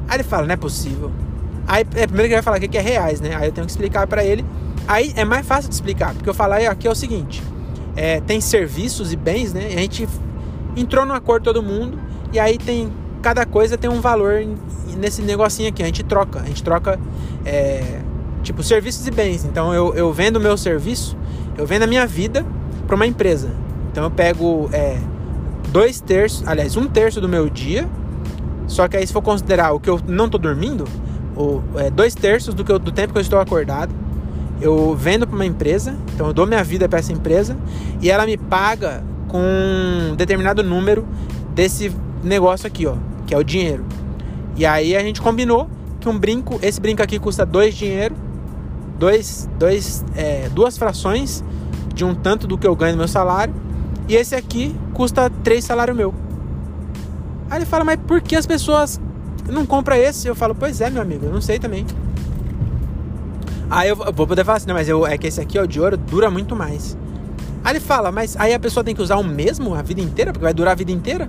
Aí 0.06 0.16
ele 0.16 0.22
fala, 0.22 0.46
não 0.46 0.54
é 0.54 0.56
possível. 0.56 1.10
Aí 1.66 1.80
é 1.80 2.06
primeiro 2.06 2.28
que 2.28 2.34
ele 2.34 2.34
vai 2.34 2.42
falar 2.42 2.60
que 2.60 2.76
é 2.76 2.80
reais, 2.80 3.20
né? 3.20 3.34
Aí 3.34 3.48
eu 3.48 3.52
tenho 3.52 3.66
que 3.66 3.70
explicar 3.70 4.06
para 4.06 4.24
ele. 4.24 4.44
Aí 4.86 5.12
é 5.16 5.24
mais 5.24 5.46
fácil 5.46 5.68
de 5.68 5.74
explicar, 5.74 6.14
porque 6.14 6.28
eu 6.28 6.34
falar 6.34 6.58
aqui 6.68 6.86
é 6.86 6.90
o 6.90 6.94
seguinte: 6.94 7.42
é, 7.98 8.20
tem 8.20 8.40
serviços 8.40 9.12
e 9.12 9.16
bens, 9.16 9.52
né? 9.52 9.66
a 9.66 9.80
gente 9.80 10.08
entrou 10.76 11.04
no 11.04 11.12
acordo 11.12 11.42
todo 11.42 11.60
mundo 11.60 11.98
e 12.32 12.38
aí 12.38 12.56
tem 12.56 12.92
cada 13.20 13.44
coisa 13.44 13.76
tem 13.76 13.90
um 13.90 14.00
valor 14.00 14.40
nesse 14.96 15.20
negocinho 15.20 15.68
aqui. 15.68 15.82
A 15.82 15.86
gente 15.86 16.04
troca, 16.04 16.38
a 16.38 16.44
gente 16.44 16.62
troca 16.62 16.96
é, 17.44 18.00
tipo 18.44 18.62
serviços 18.62 19.04
e 19.08 19.10
bens. 19.10 19.44
Então 19.44 19.74
eu, 19.74 19.92
eu 19.94 20.12
vendo 20.12 20.38
meu 20.38 20.56
serviço, 20.56 21.16
eu 21.56 21.66
vendo 21.66 21.82
a 21.82 21.86
minha 21.88 22.06
vida 22.06 22.46
para 22.86 22.94
uma 22.94 23.06
empresa. 23.06 23.50
Então 23.90 24.04
eu 24.04 24.10
pego 24.12 24.70
é, 24.72 24.96
dois 25.72 26.00
terços, 26.00 26.46
aliás, 26.46 26.76
um 26.76 26.86
terço 26.86 27.20
do 27.20 27.28
meu 27.28 27.50
dia. 27.50 27.88
Só 28.68 28.86
que 28.86 28.96
aí 28.96 29.04
se 29.04 29.12
for 29.12 29.22
considerar 29.22 29.72
o 29.72 29.80
que 29.80 29.90
eu 29.90 30.00
não 30.06 30.28
tô 30.28 30.38
dormindo, 30.38 30.84
o, 31.36 31.62
é, 31.74 31.90
dois 31.90 32.14
terços 32.14 32.54
do, 32.54 32.64
que 32.64 32.70
eu, 32.70 32.78
do 32.78 32.92
tempo 32.92 33.12
que 33.12 33.18
eu 33.18 33.22
estou 33.22 33.40
acordado 33.40 33.92
eu 34.60 34.94
vendo 34.94 35.26
para 35.26 35.34
uma 35.34 35.46
empresa, 35.46 35.96
então 36.14 36.26
eu 36.26 36.32
dou 36.32 36.46
minha 36.46 36.62
vida 36.64 36.88
para 36.88 36.98
essa 36.98 37.12
empresa 37.12 37.56
e 38.00 38.10
ela 38.10 38.26
me 38.26 38.36
paga 38.36 39.04
com 39.28 39.40
um 39.40 40.16
determinado 40.16 40.62
número 40.62 41.06
desse 41.54 41.92
negócio 42.22 42.66
aqui, 42.66 42.86
ó, 42.86 42.96
que 43.26 43.34
é 43.34 43.38
o 43.38 43.44
dinheiro. 43.44 43.84
E 44.56 44.66
aí 44.66 44.96
a 44.96 45.00
gente 45.00 45.20
combinou 45.20 45.68
que 46.00 46.08
um 46.08 46.18
brinco, 46.18 46.58
esse 46.62 46.80
brinco 46.80 47.02
aqui 47.02 47.18
custa 47.18 47.46
dois 47.46 47.74
dinheiro, 47.74 48.14
dois, 48.98 49.48
dois, 49.58 50.04
é, 50.16 50.48
duas 50.48 50.76
frações 50.76 51.44
de 51.94 52.04
um 52.04 52.14
tanto 52.14 52.46
do 52.46 52.58
que 52.58 52.66
eu 52.66 52.74
ganho 52.74 52.92
no 52.92 52.98
meu 52.98 53.08
salário, 53.08 53.54
e 54.08 54.16
esse 54.16 54.34
aqui 54.34 54.74
custa 54.94 55.30
três 55.44 55.64
salário 55.64 55.94
meu. 55.94 56.14
Aí 57.50 57.58
ele 57.58 57.66
fala, 57.66 57.84
mas 57.84 57.98
por 58.06 58.20
que 58.20 58.36
as 58.36 58.46
pessoas 58.46 59.00
não 59.48 59.64
compram 59.64 59.96
esse? 59.96 60.26
Eu 60.26 60.34
falo, 60.34 60.54
pois 60.54 60.80
é, 60.80 60.90
meu 60.90 61.02
amigo, 61.02 61.26
eu 61.26 61.32
não 61.32 61.40
sei 61.40 61.58
também. 61.58 61.86
Aí 63.70 63.88
eu 63.88 63.96
vou 63.96 64.26
poder 64.26 64.44
falar 64.44 64.56
assim, 64.56 64.66
não, 64.66 64.74
mas 64.74 64.88
eu, 64.88 65.06
é 65.06 65.18
que 65.18 65.26
esse 65.26 65.40
aqui, 65.40 65.58
ó, 65.58 65.66
de 65.66 65.80
ouro, 65.80 65.96
dura 65.96 66.30
muito 66.30 66.56
mais. 66.56 66.96
Aí 67.62 67.72
ele 67.72 67.80
fala, 67.80 68.10
mas 68.10 68.36
aí 68.38 68.54
a 68.54 68.58
pessoa 68.58 68.82
tem 68.82 68.94
que 68.94 69.02
usar 69.02 69.16
o 69.16 69.24
mesmo 69.24 69.74
a 69.74 69.82
vida 69.82 70.00
inteira, 70.00 70.32
porque 70.32 70.44
vai 70.44 70.54
durar 70.54 70.72
a 70.72 70.74
vida 70.74 70.90
inteira? 70.90 71.28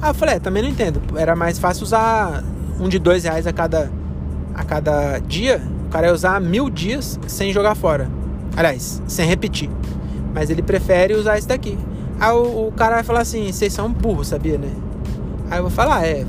Aí 0.00 0.10
eu 0.10 0.14
falei, 0.14 0.36
é, 0.36 0.38
também 0.40 0.62
não 0.62 0.70
entendo. 0.70 1.00
Era 1.16 1.36
mais 1.36 1.58
fácil 1.58 1.84
usar 1.84 2.42
um 2.80 2.88
de 2.88 2.98
dois 2.98 3.24
reais 3.24 3.46
a 3.46 3.52
cada, 3.52 3.90
a 4.54 4.64
cada 4.64 5.18
dia. 5.18 5.62
O 5.86 5.90
cara 5.90 6.08
ia 6.08 6.12
usar 6.12 6.40
mil 6.40 6.68
dias 6.68 7.18
sem 7.26 7.52
jogar 7.52 7.74
fora. 7.74 8.10
Aliás, 8.56 9.00
sem 9.06 9.26
repetir. 9.26 9.70
mas 10.34 10.50
ele 10.50 10.62
prefere 10.62 11.14
usar 11.14 11.38
esse 11.38 11.48
daqui. 11.48 11.78
Aí 12.20 12.32
o, 12.32 12.68
o 12.68 12.72
cara 12.72 12.96
vai 12.96 13.04
falar 13.04 13.20
assim: 13.20 13.50
vocês 13.52 13.72
são 13.72 13.92
burros, 13.92 14.28
sabia, 14.28 14.58
né? 14.58 14.70
Aí 15.50 15.58
eu 15.58 15.62
vou 15.62 15.70
falar: 15.70 16.06
é, 16.06 16.24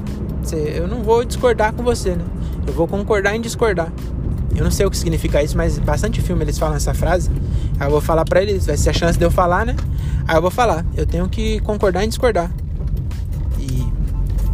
eu 0.76 0.88
não 0.88 1.02
vou 1.02 1.24
discordar 1.24 1.74
com 1.74 1.84
você, 1.84 2.12
né? 2.12 2.26
Eu 2.66 2.74
vou 2.74 2.88
concordar 2.88 3.36
em 3.36 3.42
discordar. 3.42 3.92
Eu 4.56 4.64
não 4.64 4.72
sei 4.72 4.86
o 4.86 4.92
que 4.92 4.98
significa 4.98 5.42
isso, 5.42 5.56
mas 5.56 5.78
bastante 5.80 6.22
filme 6.22 6.44
eles 6.44 6.58
falam 6.58 6.76
essa 6.76 6.94
frase. 6.94 7.30
Aí 7.80 7.88
eu 7.88 7.92
vou 7.92 8.02
falar 8.02 8.26
pra 8.26 8.42
eles, 8.42 8.66
vai 8.66 8.78
ser 8.78 8.90
a 8.90 8.94
chance 8.94 9.18
de 9.18 9.24
eu 9.24 9.32
falar, 9.32 9.66
né? 9.66 9.76
Aí 10.28 10.36
eu 10.36 10.42
vou 10.42 10.52
falar, 10.52 10.86
eu 10.96 11.06
tenho 11.06 11.28
que 11.30 11.60
concordar 11.62 12.04
em 12.04 12.10
discordar. 12.10 12.52
E 13.58 13.86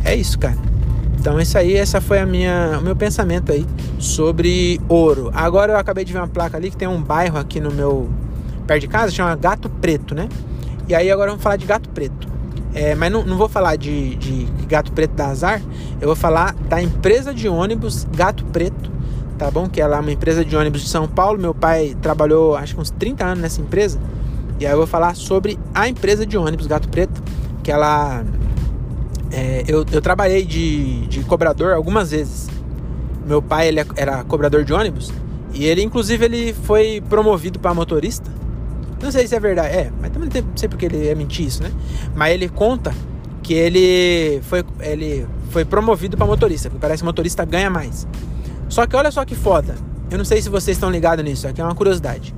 é 0.03 0.15
isso, 0.15 0.37
cara. 0.37 0.57
Então 1.19 1.39
isso 1.39 1.57
aí, 1.57 1.75
essa 1.75 1.99
foi 1.99 2.19
a 2.19 2.25
minha, 2.25 2.77
o 2.79 2.83
meu 2.83 2.95
pensamento 2.95 3.51
aí 3.51 3.65
sobre 3.97 4.79
ouro. 4.87 5.31
Agora 5.33 5.73
eu 5.73 5.77
acabei 5.77 6.05
de 6.05 6.13
ver 6.13 6.19
uma 6.19 6.27
placa 6.27 6.55
ali 6.55 6.69
que 6.69 6.77
tem 6.77 6.87
um 6.87 7.01
bairro 7.01 7.37
aqui 7.37 7.59
no 7.59 7.71
meu 7.71 8.09
perto 8.67 8.81
de 8.81 8.87
casa, 8.87 9.11
chama 9.11 9.35
Gato 9.35 9.69
Preto, 9.69 10.13
né? 10.13 10.29
E 10.87 10.93
aí 10.93 11.09
agora 11.09 11.31
vamos 11.31 11.43
falar 11.43 11.55
de 11.55 11.65
Gato 11.65 11.89
Preto. 11.89 12.27
É, 12.75 12.93
mas 12.93 13.11
não, 13.11 13.25
não 13.25 13.37
vou 13.37 13.47
falar 13.47 13.75
de, 13.77 14.15
de 14.15 14.47
Gato 14.67 14.91
Preto 14.91 15.13
da 15.15 15.27
Azar, 15.27 15.61
eu 16.01 16.07
vou 16.07 16.15
falar 16.15 16.53
da 16.67 16.81
empresa 16.81 17.33
de 17.33 17.47
ônibus 17.47 18.05
Gato 18.15 18.45
Preto, 18.45 18.91
tá 19.37 19.49
bom? 19.51 19.67
Que 19.67 19.81
é 19.81 19.87
uma 19.87 20.11
empresa 20.11 20.43
de 20.43 20.55
ônibus 20.55 20.81
de 20.81 20.89
São 20.89 21.07
Paulo. 21.07 21.39
Meu 21.39 21.53
pai 21.53 21.95
trabalhou 22.01 22.55
acho 22.55 22.75
que 22.75 22.81
uns 22.81 22.89
30 22.91 23.25
anos 23.25 23.41
nessa 23.41 23.61
empresa. 23.61 23.99
E 24.59 24.65
aí 24.65 24.71
eu 24.71 24.77
vou 24.77 24.87
falar 24.87 25.15
sobre 25.15 25.59
a 25.73 25.87
empresa 25.87 26.25
de 26.25 26.37
ônibus 26.37 26.67
Gato 26.67 26.87
Preto, 26.87 27.21
que 27.61 27.71
ela 27.71 28.23
é, 29.31 29.63
eu, 29.67 29.85
eu 29.91 30.01
trabalhei 30.01 30.45
de, 30.45 31.07
de 31.07 31.21
cobrador 31.23 31.73
algumas 31.73 32.11
vezes. 32.11 32.47
Meu 33.25 33.41
pai 33.41 33.67
ele 33.67 33.79
era 33.95 34.23
cobrador 34.23 34.63
de 34.63 34.71
ônibus 34.71 35.11
e 35.55 35.65
ele, 35.65 35.81
inclusive, 35.81 36.25
ele 36.25 36.53
foi 36.53 37.01
promovido 37.09 37.57
para 37.57 37.73
motorista. 37.73 38.29
Não 39.01 39.09
sei 39.09 39.25
se 39.25 39.35
é 39.35 39.39
verdade, 39.39 39.73
é, 39.73 39.91
mas 40.01 40.11
também 40.11 40.29
não 40.29 40.57
sei 40.57 40.67
porque 40.67 40.85
ele 40.85 41.07
é 41.07 41.15
mentir 41.15 41.45
isso, 41.45 41.63
né? 41.63 41.71
Mas 42.13 42.33
ele 42.33 42.49
conta 42.49 42.93
que 43.41 43.53
ele 43.53 44.41
foi, 44.43 44.65
ele 44.81 45.25
foi 45.51 45.63
promovido 45.63 46.17
para 46.17 46.25
motorista, 46.25 46.69
porque 46.69 46.81
parece 46.81 47.01
que 47.01 47.05
motorista 47.05 47.45
ganha 47.45 47.69
mais. 47.69 48.05
Só 48.69 48.85
que 48.85 48.95
olha 48.95 49.11
só 49.11 49.23
que 49.25 49.35
foda. 49.35 49.75
Eu 50.09 50.17
não 50.17 50.25
sei 50.25 50.41
se 50.41 50.49
vocês 50.49 50.77
estão 50.77 50.89
ligados 50.89 51.23
nisso, 51.23 51.47
aqui 51.47 51.61
é 51.61 51.63
uma 51.63 51.75
curiosidade. 51.75 52.33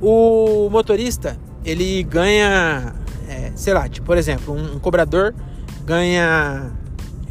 O 0.00 0.68
motorista, 0.70 1.38
ele 1.64 2.02
ganha, 2.02 2.94
é, 3.28 3.52
sei 3.54 3.72
lá, 3.72 3.88
tipo, 3.88 4.06
por 4.06 4.18
exemplo, 4.18 4.54
um, 4.54 4.76
um 4.76 4.78
cobrador 4.78 5.34
ganha, 5.84 6.72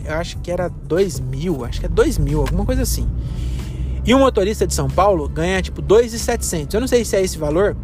eu 0.04 0.16
acho 0.16 0.38
que 0.40 0.50
era 0.50 0.70
2 0.70 1.20
mil, 1.20 1.64
acho 1.66 1.80
que 1.80 1.86
é 1.86 1.90
2 1.90 2.18
mil, 2.18 2.42
alguma 2.42 2.66
coisa 2.66 2.82
assim. 2.82 3.08
E 4.06 4.14
um 4.14 4.20
motorista 4.20 4.68
de 4.68 4.74
São 4.74 4.88
Paulo 4.88 5.28
ganha 5.28 5.62
tipo 5.62 5.82
2,700. 5.82 6.74
Eu 6.74 6.80
não 6.80 6.88
sei 6.88 7.04
se 7.04 7.16
é 7.16 7.22
esse 7.24 7.38
valor, 7.38 7.76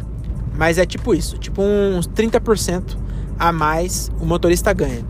mas 0.56 0.78
é 0.78 0.86
tipo 0.86 1.14
isso, 1.14 1.36
tipo 1.36 1.62
uns 1.62 2.06
30% 2.08 2.96
a 3.38 3.50
mais 3.50 4.10
o 4.20 4.24
motorista 4.24 4.72
ganha. 4.72 5.04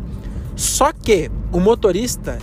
Só 0.57 0.93
que 0.93 1.31
o 1.53 1.61
motorista, 1.61 2.39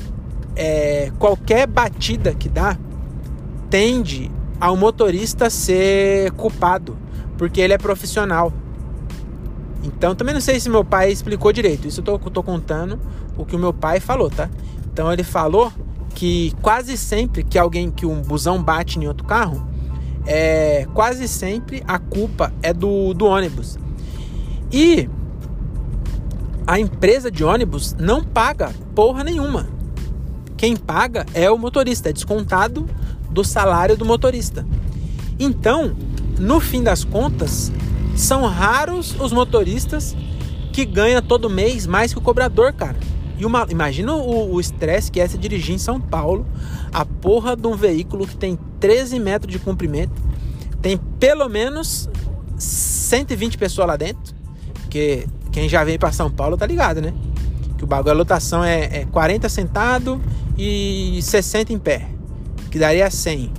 é, 0.56 1.12
qualquer 1.18 1.66
batida 1.66 2.34
que 2.34 2.48
dá, 2.48 2.78
tende 3.70 4.32
ao 4.60 4.76
motorista 4.76 5.50
ser 5.50 6.32
culpado, 6.32 6.98
porque 7.38 7.62
ele 7.62 7.74
é 7.74 7.78
profissional. 7.78 8.52
Então, 9.84 10.14
também 10.14 10.34
não 10.34 10.42
sei 10.42 10.60
se 10.60 10.70
meu 10.70 10.84
pai 10.84 11.12
explicou 11.12 11.54
direito. 11.54 11.88
Isso 11.88 12.02
eu 12.02 12.04
tô, 12.04 12.20
tô 12.20 12.44
contando 12.44 13.00
o 13.38 13.46
que 13.46 13.56
o 13.56 13.60
meu 13.60 13.74
pai 13.74 14.00
falou, 14.00 14.30
tá? 14.30 14.50
Então, 14.92 15.12
ele 15.12 15.24
falou 15.24 15.72
que 16.14 16.54
quase 16.62 16.98
sempre 16.98 17.44
que 17.44 17.58
alguém, 17.58 17.90
que 17.90 18.06
um 18.06 18.22
busão 18.22 18.62
bate 18.62 19.00
em 19.00 19.08
outro 19.08 19.26
carro, 19.26 19.66
é, 20.26 20.86
quase 20.94 21.28
sempre 21.28 21.82
a 21.88 21.98
culpa 21.98 22.52
é 22.62 22.74
do, 22.74 23.14
do 23.14 23.26
ônibus. 23.26 23.80
E 24.72 25.10
a 26.68 26.80
empresa 26.80 27.32
de 27.32 27.44
ônibus 27.44 27.96
não 27.98 28.24
paga 28.24 28.74
porra 28.94 29.24
nenhuma. 29.24 29.68
Quem 30.58 30.76
paga 30.76 31.26
é 31.34 31.50
o 31.50 31.58
motorista, 31.58 32.10
é 32.10 32.14
descontado 32.14 32.86
do 33.32 33.44
salário 33.44 33.98
do 33.98 34.06
motorista. 34.06 34.66
Então, 35.40 35.96
no 36.38 36.60
fim 36.60 36.84
das 36.84 37.04
contas, 37.04 37.72
são 38.16 38.46
raros 38.46 39.16
os 39.20 39.32
motoristas 39.32 40.16
que 40.74 40.86
ganham 40.86 41.22
todo 41.22 41.50
mês 41.50 41.88
mais 41.88 42.14
que 42.14 42.20
o 42.20 42.22
cobrador, 42.22 42.74
cara. 42.74 42.98
E 43.38 43.46
uma, 43.46 43.66
imagina 43.70 44.14
o 44.14 44.60
estresse 44.60 45.10
que 45.10 45.20
é 45.20 45.28
se 45.28 45.38
dirigir 45.38 45.74
em 45.74 45.78
São 45.78 46.00
Paulo, 46.00 46.46
a 46.92 47.06
porra 47.06 47.56
de 47.56 47.66
um 47.68 47.76
veículo 47.76 48.28
que 48.28 48.36
tem 48.36 48.60
13 48.82 49.18
metros 49.18 49.52
de 49.52 49.60
comprimento, 49.60 50.22
tem 50.82 50.98
pelo 50.98 51.48
menos 51.48 52.10
120 52.58 53.58
pessoas 53.58 53.88
lá 53.88 53.96
dentro, 53.96 54.36
porque 54.82 55.26
quem 55.54 55.70
já 55.70 55.86
veio 55.86 55.98
para 55.98 56.12
São 56.12 56.30
Paulo 56.30 56.58
tá 56.58 56.66
ligado, 56.66 57.02
né? 57.02 57.14
Que 57.78 57.86
o 57.86 57.88
bagulho, 57.88 58.12
a 58.12 58.18
lotação 58.18 58.62
é, 58.62 59.02
é 59.02 59.06
40 59.06 59.48
sentado 59.48 60.22
e 60.58 61.20
60 61.22 61.72
em 61.72 61.80
pé, 61.80 62.10
que 62.70 62.80
daria 62.80 63.10
100. 63.10 63.52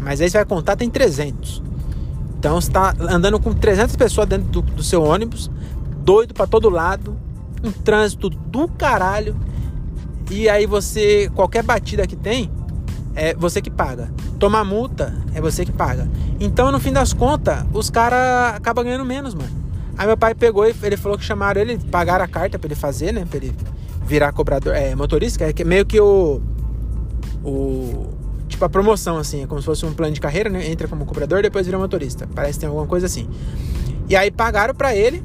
Mas 0.00 0.20
aí 0.20 0.28
você 0.28 0.38
vai 0.38 0.44
contar, 0.44 0.76
tem 0.76 0.90
300. 0.90 1.62
Então 2.38 2.60
você 2.60 2.68
está 2.68 2.94
andando 3.00 3.40
com 3.40 3.52
300 3.52 3.96
pessoas 3.96 4.28
dentro 4.28 4.48
do, 4.48 4.62
do 4.62 4.82
seu 4.82 5.02
ônibus, 5.02 5.50
doido 5.98 6.34
para 6.34 6.46
todo 6.46 6.68
lado, 6.68 7.16
um 7.62 7.72
trânsito 7.72 8.28
do 8.28 8.68
caralho. 8.68 9.34
E 10.30 10.48
aí 10.48 10.66
você, 10.66 11.30
qualquer 11.34 11.62
batida 11.62 12.06
que 12.06 12.16
tem, 12.16 12.50
é 13.14 13.34
você 13.34 13.62
que 13.62 13.70
paga. 13.70 14.10
Tomar 14.38 14.64
multa, 14.64 15.14
é 15.34 15.40
você 15.40 15.64
que 15.64 15.72
paga. 15.72 16.08
Então, 16.40 16.70
no 16.72 16.80
fim 16.80 16.92
das 16.92 17.12
contas, 17.12 17.64
os 17.72 17.88
caras 17.88 18.56
acabam 18.56 18.84
ganhando 18.84 19.04
menos, 19.04 19.34
mano. 19.34 19.64
Aí 19.96 20.06
meu 20.06 20.16
pai 20.16 20.34
pegou 20.34 20.66
e 20.66 20.74
ele 20.82 20.96
falou 20.96 21.16
que 21.16 21.24
chamaram 21.24 21.60
ele, 21.60 21.78
pagaram 21.90 22.24
a 22.24 22.28
carta 22.28 22.58
para 22.58 22.66
ele 22.66 22.74
fazer, 22.74 23.12
né? 23.12 23.24
Pra 23.28 23.38
ele 23.38 23.54
virar 24.04 24.32
cobrador, 24.32 24.74
é, 24.74 24.94
motorista, 24.94 25.52
que 25.52 25.62
é 25.62 25.64
meio 25.64 25.86
que 25.86 26.00
o. 26.00 26.42
O 27.44 28.13
tipo 28.64 28.66
a 28.66 28.68
promoção, 28.68 29.18
assim, 29.18 29.42
é 29.42 29.46
como 29.46 29.60
se 29.60 29.66
fosse 29.66 29.84
um 29.84 29.92
plano 29.92 30.14
de 30.14 30.20
carreira, 30.20 30.48
né? 30.48 30.66
Entra 30.70 30.88
como 30.88 31.04
cobrador, 31.04 31.42
depois 31.42 31.66
vira 31.66 31.78
motorista. 31.78 32.28
Parece 32.34 32.54
que 32.54 32.60
tem 32.60 32.68
alguma 32.68 32.86
coisa 32.86 33.06
assim. 33.06 33.28
E 34.08 34.16
aí 34.16 34.30
pagaram 34.30 34.74
para 34.74 34.94
ele, 34.94 35.22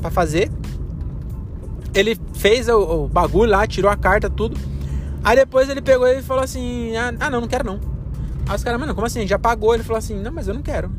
para 0.00 0.10
fazer. 0.10 0.50
Ele 1.94 2.18
fez 2.34 2.68
o, 2.68 2.78
o, 2.78 3.08
bagulho 3.08 3.50
lá, 3.50 3.66
tirou 3.66 3.90
a 3.90 3.96
carta, 3.96 4.28
tudo. 4.30 4.58
Aí 5.24 5.36
depois 5.36 5.68
ele 5.68 5.80
pegou 5.80 6.06
e 6.06 6.22
falou 6.22 6.42
assim: 6.42 6.96
Ah, 6.96 7.12
ah 7.20 7.30
não, 7.30 7.40
não 7.40 7.48
quero 7.48 7.64
não. 7.64 7.80
Aí 8.48 8.56
os 8.56 8.64
caras, 8.64 8.80
mano, 8.80 8.94
como 8.94 9.06
assim? 9.06 9.26
Já 9.26 9.38
pagou? 9.38 9.74
Ele 9.74 9.82
falou 9.82 9.98
assim: 9.98 10.18
Não, 10.20 10.32
mas 10.32 10.48
eu 10.48 10.54
não 10.54 10.62
quero. 10.62 10.90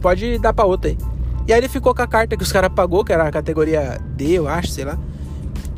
Pode 0.00 0.38
dar 0.38 0.52
pra 0.52 0.64
outra 0.64 0.90
aí. 0.90 0.98
E 1.46 1.52
aí 1.52 1.58
ele 1.58 1.68
ficou 1.68 1.94
com 1.94 2.02
a 2.02 2.06
carta 2.06 2.36
que 2.36 2.42
os 2.42 2.52
caras 2.52 2.70
pagou, 2.74 3.04
que 3.04 3.12
era 3.12 3.26
a 3.26 3.30
categoria 3.30 3.98
D, 4.14 4.32
eu 4.32 4.46
acho, 4.46 4.68
sei 4.68 4.84
lá. 4.84 4.98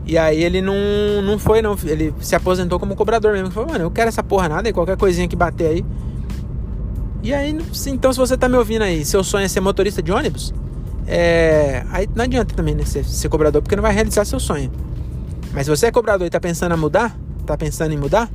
E 0.04 0.18
aí 0.18 0.42
ele 0.42 0.60
não, 0.60 0.74
não 1.22 1.38
foi, 1.38 1.62
não. 1.62 1.76
Ele 1.84 2.12
se 2.20 2.34
aposentou 2.34 2.78
como 2.78 2.96
cobrador 2.96 3.32
mesmo. 3.32 3.46
Ele 3.46 3.54
falou, 3.54 3.70
mano, 3.70 3.84
eu 3.84 3.90
quero 3.90 4.08
essa 4.08 4.22
porra 4.22 4.48
nada 4.48 4.68
e 4.68 4.72
qualquer 4.72 4.96
coisinha 4.96 5.28
que 5.28 5.36
bater 5.36 5.68
aí. 5.68 5.84
E 7.22 7.34
aí, 7.34 7.56
então 7.88 8.12
se 8.12 8.18
você 8.18 8.36
tá 8.36 8.48
me 8.48 8.56
ouvindo 8.56 8.82
aí, 8.82 9.04
seu 9.04 9.22
sonho 9.22 9.44
é 9.44 9.48
ser 9.48 9.60
motorista 9.60 10.02
de 10.02 10.10
ônibus, 10.10 10.54
é... 11.06 11.84
aí 11.90 12.08
não 12.14 12.24
adianta 12.24 12.54
também 12.54 12.74
né, 12.74 12.84
ser, 12.86 13.04
ser 13.04 13.28
cobrador, 13.28 13.60
porque 13.60 13.76
não 13.76 13.82
vai 13.82 13.92
realizar 13.92 14.24
seu 14.24 14.40
sonho. 14.40 14.70
Mas 15.52 15.66
se 15.66 15.70
você 15.70 15.86
é 15.86 15.90
cobrador 15.90 16.26
e 16.26 16.30
tá 16.30 16.40
pensando 16.40 16.74
em 16.74 16.78
mudar, 16.78 17.14
tá 17.44 17.58
pensando 17.58 17.92
em 17.92 17.98
mudar, 17.98 18.30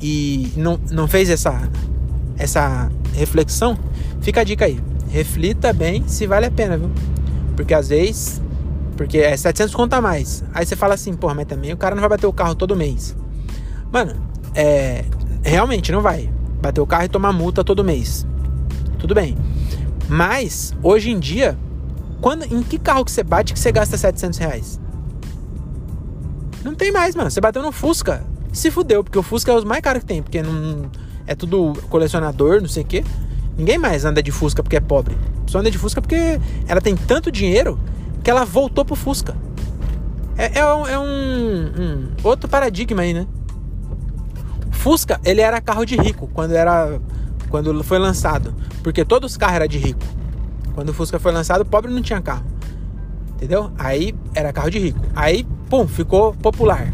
e 0.00 0.52
não, 0.56 0.78
não 0.90 1.08
fez 1.08 1.28
essa, 1.28 1.68
essa 2.38 2.90
reflexão, 3.14 3.76
fica 4.20 4.42
a 4.42 4.44
dica 4.44 4.64
aí. 4.64 4.80
Reflita 5.08 5.72
bem 5.72 6.06
se 6.06 6.26
vale 6.26 6.46
a 6.46 6.50
pena, 6.50 6.78
viu? 6.78 6.90
Porque 7.56 7.74
às 7.74 7.88
vezes 7.88 8.40
porque 9.00 9.16
é 9.16 9.34
700 9.34 9.74
conta 9.74 9.98
mais. 9.98 10.44
Aí 10.52 10.66
você 10.66 10.76
fala 10.76 10.92
assim, 10.92 11.14
porra, 11.14 11.32
mas 11.32 11.46
também 11.46 11.72
o 11.72 11.76
cara 11.78 11.94
não 11.94 12.00
vai 12.02 12.10
bater 12.10 12.26
o 12.26 12.32
carro 12.34 12.54
todo 12.54 12.76
mês. 12.76 13.16
Mano, 13.90 14.12
é. 14.54 15.06
Realmente 15.42 15.90
não 15.90 16.02
vai. 16.02 16.30
Bater 16.60 16.82
o 16.82 16.86
carro 16.86 17.04
e 17.04 17.08
tomar 17.08 17.32
multa 17.32 17.64
todo 17.64 17.82
mês. 17.82 18.26
Tudo 18.98 19.14
bem. 19.14 19.38
Mas, 20.06 20.74
hoje 20.82 21.10
em 21.10 21.18
dia, 21.18 21.56
quando, 22.20 22.44
em 22.44 22.62
que 22.62 22.78
carro 22.78 23.02
que 23.02 23.10
você 23.10 23.22
bate 23.22 23.54
que 23.54 23.58
você 23.58 23.72
gasta 23.72 23.96
700 23.96 24.38
reais? 24.38 24.78
Não 26.62 26.74
tem 26.74 26.92
mais, 26.92 27.16
mano. 27.16 27.30
Você 27.30 27.40
bateu 27.40 27.62
no 27.62 27.72
Fusca. 27.72 28.22
Se 28.52 28.70
fudeu, 28.70 29.02
porque 29.02 29.18
o 29.18 29.22
Fusca 29.22 29.50
é 29.50 29.54
os 29.54 29.64
mais 29.64 29.80
caros 29.80 30.00
que 30.00 30.08
tem. 30.08 30.22
Porque 30.22 30.42
não, 30.42 30.90
é 31.26 31.34
tudo 31.34 31.72
colecionador, 31.88 32.60
não 32.60 32.68
sei 32.68 32.82
o 32.82 32.86
quê. 32.86 33.02
Ninguém 33.56 33.78
mais 33.78 34.04
anda 34.04 34.22
de 34.22 34.30
Fusca 34.30 34.62
porque 34.62 34.76
é 34.76 34.80
pobre. 34.80 35.16
Só 35.46 35.60
anda 35.60 35.70
de 35.70 35.78
Fusca 35.78 36.02
porque 36.02 36.38
ela 36.68 36.82
tem 36.82 36.94
tanto 36.94 37.32
dinheiro 37.32 37.80
que 38.22 38.30
ela 38.30 38.44
voltou 38.44 38.84
pro 38.84 38.94
Fusca. 38.94 39.36
É, 40.36 40.58
é, 40.58 40.74
um, 40.74 40.86
é 40.86 40.98
um, 40.98 41.04
um, 41.04 42.08
outro 42.22 42.48
paradigma 42.48 43.02
aí, 43.02 43.12
né? 43.12 43.26
Fusca, 44.70 45.20
ele 45.24 45.40
era 45.40 45.60
carro 45.60 45.84
de 45.84 45.96
rico 45.96 46.28
quando 46.32 46.52
era 46.52 46.98
quando 47.50 47.82
foi 47.82 47.98
lançado, 47.98 48.54
porque 48.82 49.04
todos 49.04 49.32
os 49.32 49.36
carros 49.36 49.56
eram 49.56 49.66
de 49.66 49.76
rico. 49.76 50.00
Quando 50.74 50.90
o 50.90 50.94
Fusca 50.94 51.18
foi 51.18 51.32
lançado, 51.32 51.64
pobre 51.64 51.92
não 51.92 52.00
tinha 52.00 52.20
carro. 52.20 52.44
Entendeu? 53.34 53.70
Aí 53.76 54.14
era 54.34 54.52
carro 54.52 54.70
de 54.70 54.78
rico. 54.78 55.00
Aí, 55.14 55.44
pum, 55.68 55.86
ficou 55.88 56.32
popular. 56.34 56.92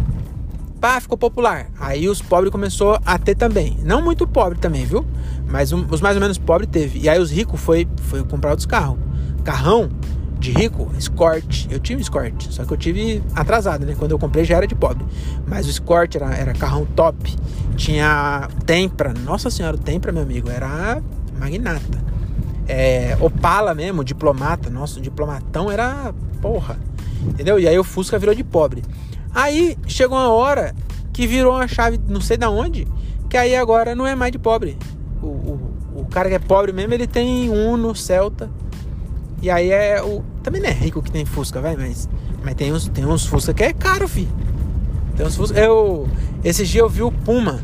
Pá, 0.80 1.00
ficou 1.00 1.18
popular. 1.18 1.68
Aí 1.78 2.08
os 2.08 2.22
pobres 2.22 2.50
começou 2.50 2.98
a 3.04 3.18
ter 3.18 3.34
também. 3.34 3.76
Não 3.82 4.00
muito 4.02 4.26
pobre 4.26 4.58
também, 4.58 4.84
viu? 4.84 5.04
Mas 5.48 5.72
um, 5.72 5.84
os 5.90 6.00
mais 6.00 6.16
ou 6.16 6.20
menos 6.20 6.38
pobres 6.38 6.68
teve. 6.70 7.00
E 7.00 7.08
aí 7.08 7.18
os 7.18 7.30
ricos 7.30 7.60
foi, 7.60 7.86
foi 8.02 8.22
comprar 8.24 8.50
outros 8.50 8.66
carros. 8.66 8.98
Carrão 9.44 9.90
de 10.38 10.52
rico, 10.52 10.90
Escort. 10.98 11.66
Eu 11.70 11.80
tive 11.80 12.02
Escort, 12.02 12.50
só 12.50 12.64
que 12.64 12.72
eu 12.72 12.76
tive 12.76 13.22
atrasado, 13.34 13.84
né? 13.84 13.94
Quando 13.98 14.12
eu 14.12 14.18
comprei 14.18 14.44
já 14.44 14.56
era 14.56 14.66
de 14.66 14.74
pobre. 14.74 15.04
Mas 15.46 15.66
o 15.66 15.70
Escort 15.70 16.14
era, 16.14 16.34
era 16.34 16.52
carrão 16.52 16.84
top. 16.84 17.34
Tinha 17.76 18.48
Tempra. 18.64 19.12
Nossa 19.12 19.50
senhora, 19.50 19.76
o 19.76 19.80
Tempra, 19.80 20.12
meu 20.12 20.22
amigo, 20.22 20.50
era 20.50 21.02
magnata. 21.38 22.04
É, 22.68 23.16
Opala 23.20 23.74
mesmo, 23.74 24.04
diplomata. 24.04 24.70
Nossa, 24.70 24.98
o 24.98 25.02
diplomatão 25.02 25.70
era 25.70 26.14
porra. 26.40 26.78
Entendeu? 27.22 27.58
E 27.58 27.66
aí 27.66 27.78
o 27.78 27.84
Fusca 27.84 28.18
virou 28.18 28.34
de 28.34 28.44
pobre. 28.44 28.82
Aí 29.34 29.76
chegou 29.86 30.16
uma 30.16 30.32
hora 30.32 30.74
que 31.12 31.26
virou 31.26 31.54
uma 31.54 31.66
chave, 31.66 32.00
não 32.08 32.20
sei 32.20 32.36
da 32.36 32.50
onde, 32.50 32.86
que 33.28 33.36
aí 33.36 33.56
agora 33.56 33.94
não 33.94 34.06
é 34.06 34.14
mais 34.14 34.32
de 34.32 34.38
pobre. 34.38 34.76
O, 35.22 35.26
o, 35.26 35.74
o 35.96 36.06
cara 36.06 36.28
que 36.28 36.34
é 36.34 36.38
pobre 36.38 36.72
mesmo, 36.72 36.92
ele 36.94 37.06
tem 37.06 37.50
Uno, 37.50 37.94
Celta. 37.94 38.50
E 39.42 39.50
aí 39.50 39.70
é 39.70 40.02
o. 40.02 40.22
Também 40.42 40.60
não 40.60 40.68
é 40.68 40.72
rico 40.72 41.02
que 41.02 41.10
tem 41.10 41.24
Fusca, 41.24 41.60
vai, 41.60 41.76
mas. 41.76 42.08
Mas 42.42 42.54
tem 42.54 42.72
uns, 42.72 42.88
tem 42.88 43.04
uns 43.04 43.26
Fusca 43.26 43.52
que 43.52 43.62
é 43.62 43.72
caro, 43.72 44.08
fi. 44.08 44.28
Tem 45.16 45.26
uns 45.26 45.36
Fusca. 45.36 45.58
Eu. 45.58 46.08
Esses 46.42 46.68
dias 46.68 46.82
eu 46.82 46.88
vi 46.88 47.02
o 47.02 47.10
Puma. 47.10 47.60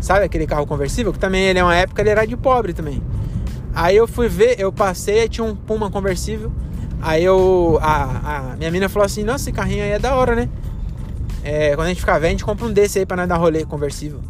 Sabe 0.00 0.24
aquele 0.24 0.46
carro 0.46 0.66
conversível? 0.66 1.12
Que 1.12 1.18
também 1.18 1.44
ele 1.44 1.58
é 1.58 1.64
uma 1.64 1.74
época 1.74 2.02
ele 2.02 2.10
era 2.10 2.26
de 2.26 2.36
pobre 2.36 2.72
também. 2.72 3.02
Aí 3.74 3.96
eu 3.96 4.08
fui 4.08 4.28
ver, 4.28 4.58
eu 4.58 4.72
passei, 4.72 5.28
tinha 5.28 5.44
um 5.44 5.54
Puma 5.54 5.90
conversível. 5.90 6.52
Aí 7.00 7.24
eu. 7.24 7.78
A, 7.80 8.52
a 8.52 8.56
minha 8.56 8.70
mina 8.70 8.88
falou 8.88 9.06
assim, 9.06 9.22
nossa, 9.22 9.44
esse 9.44 9.52
carrinho 9.52 9.82
aí 9.82 9.90
é 9.90 9.98
da 9.98 10.14
hora, 10.14 10.34
né? 10.34 10.48
É, 11.44 11.76
quando 11.76 11.86
a 11.86 11.88
gente 11.90 12.00
ficar 12.00 12.14
velho, 12.14 12.26
a 12.26 12.30
gente 12.30 12.44
compra 12.44 12.66
um 12.66 12.72
desse 12.72 12.98
aí 12.98 13.06
pra 13.06 13.16
nós 13.16 13.28
dar 13.28 13.36
rolê 13.36 13.64
conversível. 13.64 14.20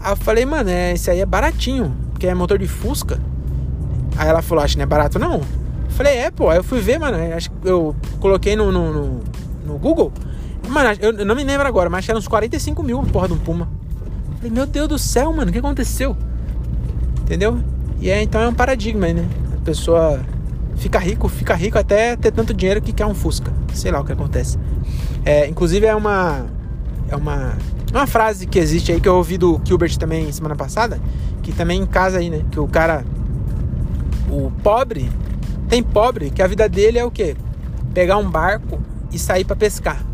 Aí 0.00 0.12
eu 0.12 0.16
falei, 0.16 0.44
mano, 0.44 0.70
é, 0.70 0.92
esse 0.92 1.10
aí 1.10 1.20
é 1.20 1.26
baratinho, 1.26 1.96
porque 2.12 2.26
é 2.26 2.34
motor 2.34 2.58
de 2.58 2.68
Fusca. 2.68 3.20
Aí 4.16 4.28
ela 4.28 4.40
falou, 4.42 4.62
acho 4.62 4.74
que 4.74 4.78
não 4.78 4.84
é 4.84 4.86
barato 4.86 5.18
não. 5.18 5.40
Falei, 5.96 6.18
é, 6.18 6.30
pô. 6.30 6.50
Aí 6.50 6.58
eu 6.58 6.64
fui 6.64 6.78
ver, 6.78 6.98
mano. 6.98 7.16
Acho 7.34 7.50
que 7.50 7.56
eu 7.64 7.96
coloquei 8.20 8.54
no, 8.54 8.70
no, 8.70 8.92
no, 8.92 9.20
no 9.64 9.78
Google. 9.78 10.12
Mano, 10.68 10.90
eu, 11.00 11.24
não 11.24 11.34
me 11.34 11.42
lembro 11.42 11.66
agora, 11.66 11.88
mas 11.88 12.00
acho 12.00 12.06
que 12.06 12.10
era 12.12 12.18
uns 12.18 12.28
45 12.28 12.82
mil 12.82 13.02
porra 13.04 13.28
de 13.28 13.34
um 13.34 13.38
Puma. 13.38 13.68
Falei, 14.36 14.50
meu 14.50 14.66
Deus 14.66 14.88
do 14.88 14.98
céu, 14.98 15.32
mano, 15.32 15.48
o 15.48 15.52
que 15.52 15.58
aconteceu? 15.58 16.14
Entendeu? 17.22 17.58
E 17.98 18.10
é, 18.10 18.22
então 18.22 18.40
é 18.40 18.48
um 18.48 18.54
paradigma 18.54 19.06
né? 19.08 19.26
A 19.54 19.64
pessoa 19.64 20.20
fica 20.76 20.98
rico, 20.98 21.28
fica 21.28 21.54
rico 21.54 21.78
até 21.78 22.14
ter 22.14 22.30
tanto 22.30 22.52
dinheiro 22.52 22.82
que 22.82 22.92
quer 22.92 23.06
um 23.06 23.14
Fusca. 23.14 23.50
Sei 23.72 23.90
lá 23.90 24.00
o 24.00 24.04
que 24.04 24.12
acontece. 24.12 24.58
É, 25.24 25.48
inclusive 25.48 25.86
é 25.86 25.94
uma. 25.94 26.44
É 27.08 27.16
uma. 27.16 27.56
Uma 27.90 28.06
frase 28.06 28.46
que 28.46 28.58
existe 28.58 28.92
aí 28.92 29.00
que 29.00 29.08
eu 29.08 29.14
ouvi 29.16 29.38
do 29.38 29.60
Gilbert 29.64 29.96
também 29.96 30.30
semana 30.30 30.54
passada. 30.54 31.00
Que 31.42 31.52
também 31.52 31.80
em 31.80 31.86
casa 31.86 32.18
aí, 32.18 32.28
né? 32.28 32.44
Que 32.50 32.60
o 32.60 32.68
cara. 32.68 33.04
O 34.28 34.50
pobre 34.62 35.08
tem 35.68 35.82
pobre 35.82 36.30
que 36.30 36.42
a 36.42 36.46
vida 36.46 36.68
dele 36.68 36.98
é 36.98 37.04
o 37.04 37.10
quê? 37.10 37.36
Pegar 37.92 38.18
um 38.18 38.30
barco 38.30 38.80
e 39.12 39.18
sair 39.18 39.44
para 39.44 39.56
pescar. 39.56 40.04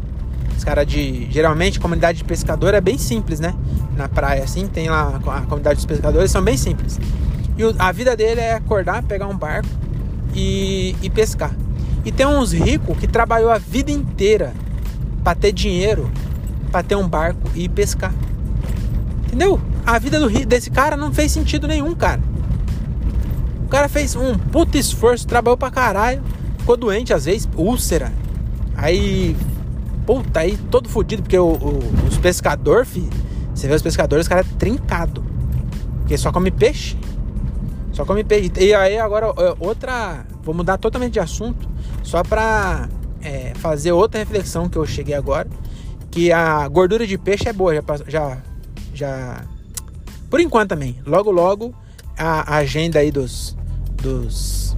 Os 0.56 0.64
caras 0.64 0.86
de. 0.86 1.30
Geralmente, 1.30 1.80
comunidade 1.80 2.18
de 2.18 2.24
pescador 2.24 2.74
é 2.74 2.80
bem 2.80 2.96
simples, 2.96 3.40
né? 3.40 3.54
Na 3.96 4.08
praia, 4.08 4.44
assim, 4.44 4.66
tem 4.66 4.88
lá 4.88 5.20
a 5.26 5.40
comunidade 5.42 5.76
dos 5.76 5.86
pescadores, 5.86 6.30
são 6.30 6.42
bem 6.42 6.56
simples. 6.56 6.98
E 7.58 7.62
a 7.78 7.92
vida 7.92 8.16
dele 8.16 8.40
é 8.40 8.54
acordar, 8.54 9.02
pegar 9.02 9.26
um 9.26 9.36
barco 9.36 9.68
e, 10.34 10.96
e 11.02 11.10
pescar. 11.10 11.54
E 12.04 12.10
tem 12.10 12.26
uns 12.26 12.52
ricos 12.52 12.96
que 12.98 13.06
trabalhou 13.06 13.50
a 13.50 13.58
vida 13.58 13.90
inteira 13.90 14.54
para 15.22 15.34
ter 15.34 15.52
dinheiro, 15.52 16.10
para 16.70 16.82
ter 16.82 16.96
um 16.96 17.06
barco 17.06 17.50
e 17.54 17.68
pescar. 17.68 18.14
Entendeu? 19.26 19.60
A 19.84 19.98
vida 19.98 20.18
do, 20.18 20.28
desse 20.46 20.70
cara 20.70 20.96
não 20.96 21.12
fez 21.12 21.32
sentido 21.32 21.68
nenhum, 21.68 21.94
cara 21.94 22.31
cara 23.72 23.88
fez 23.88 24.14
um 24.14 24.36
puto 24.36 24.76
esforço, 24.76 25.26
trabalhou 25.26 25.56
pra 25.56 25.70
caralho, 25.70 26.22
ficou 26.58 26.76
doente 26.76 27.14
às 27.14 27.24
vezes, 27.24 27.48
úlcera. 27.56 28.12
Aí, 28.76 29.34
puta, 30.04 30.40
aí 30.40 30.58
todo 30.70 30.90
fodido, 30.90 31.22
porque 31.22 31.38
o, 31.38 31.52
o, 31.52 31.78
os 32.06 32.18
pescadores, 32.18 32.90
você 33.54 33.66
vê 33.66 33.74
os 33.74 33.80
pescadores, 33.80 34.26
os 34.26 34.28
caras 34.28 34.46
é 34.46 34.56
trincado. 34.58 35.24
Porque 36.00 36.18
só 36.18 36.30
come 36.30 36.50
peixe. 36.50 36.98
Só 37.92 38.04
come 38.04 38.22
peixe. 38.22 38.52
E 38.58 38.74
aí 38.74 38.98
agora, 38.98 39.32
outra. 39.58 40.26
Vou 40.42 40.54
mudar 40.54 40.76
totalmente 40.76 41.14
de 41.14 41.20
assunto. 41.20 41.66
Só 42.02 42.22
pra 42.22 42.88
é, 43.22 43.54
fazer 43.54 43.92
outra 43.92 44.18
reflexão 44.18 44.68
que 44.68 44.76
eu 44.76 44.84
cheguei 44.84 45.14
agora. 45.14 45.48
Que 46.10 46.30
a 46.30 46.68
gordura 46.68 47.06
de 47.06 47.16
peixe 47.16 47.48
é 47.48 47.52
boa, 47.54 47.74
já. 47.74 47.82
já, 48.06 48.38
já 48.92 49.44
por 50.28 50.40
enquanto 50.40 50.70
também. 50.70 50.98
Logo, 51.06 51.30
logo, 51.30 51.74
a 52.18 52.56
agenda 52.56 52.98
aí 52.98 53.10
dos, 53.10 53.56
dos. 54.02 54.76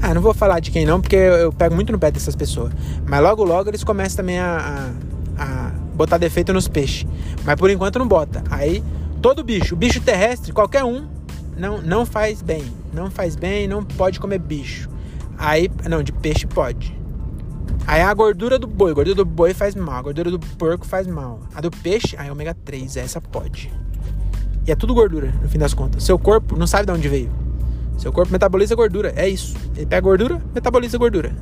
Ah, 0.00 0.14
não 0.14 0.22
vou 0.22 0.32
falar 0.32 0.60
de 0.60 0.70
quem 0.70 0.86
não, 0.86 1.00
porque 1.00 1.16
eu, 1.16 1.34
eu 1.34 1.52
pego 1.52 1.74
muito 1.74 1.90
no 1.90 1.98
pé 1.98 2.10
dessas 2.10 2.36
pessoas. 2.36 2.72
Mas 3.04 3.20
logo, 3.20 3.42
logo 3.42 3.68
eles 3.68 3.82
começam 3.82 4.18
também 4.18 4.38
a, 4.38 4.92
a, 5.36 5.42
a 5.42 5.70
botar 5.94 6.18
defeito 6.18 6.52
nos 6.52 6.68
peixes. 6.68 7.06
Mas 7.44 7.56
por 7.56 7.68
enquanto 7.70 7.98
não 7.98 8.06
bota. 8.06 8.44
Aí, 8.50 8.84
todo 9.20 9.42
bicho, 9.42 9.74
bicho 9.74 10.00
terrestre, 10.00 10.52
qualquer 10.52 10.84
um, 10.84 11.08
não, 11.56 11.80
não 11.82 12.06
faz 12.06 12.40
bem. 12.40 12.62
Não 12.92 13.10
faz 13.10 13.34
bem, 13.34 13.66
não 13.66 13.82
pode 13.82 14.20
comer 14.20 14.38
bicho. 14.38 14.88
Aí, 15.36 15.70
não, 15.88 16.02
de 16.02 16.12
peixe 16.12 16.46
pode. 16.46 16.96
Aí 17.86 18.02
a 18.02 18.12
gordura 18.12 18.58
do 18.58 18.66
boi, 18.66 18.90
a 18.90 18.94
gordura 18.94 19.16
do 19.16 19.24
boi 19.24 19.54
faz 19.54 19.74
mal, 19.74 19.96
a 19.96 20.02
gordura 20.02 20.30
do 20.30 20.38
porco 20.38 20.86
faz 20.86 21.06
mal. 21.06 21.40
A 21.54 21.60
do 21.60 21.70
peixe, 21.70 22.14
aí 22.18 22.30
ômega 22.30 22.54
3, 22.54 22.98
essa 22.98 23.20
pode. 23.20 23.72
E 24.66 24.70
é 24.70 24.76
tudo 24.76 24.94
gordura, 24.94 25.32
no 25.42 25.48
fim 25.48 25.58
das 25.58 25.72
contas. 25.72 26.04
Seu 26.04 26.18
corpo 26.18 26.56
não 26.56 26.66
sabe 26.66 26.86
de 26.86 26.92
onde 26.92 27.08
veio. 27.08 27.47
Seu 27.98 28.12
corpo 28.12 28.32
metaboliza 28.32 28.76
gordura, 28.76 29.12
é 29.16 29.28
isso. 29.28 29.56
Ele 29.76 29.84
pega 29.84 30.00
gordura, 30.00 30.40
metaboliza 30.54 30.96
gordura. 30.96 31.34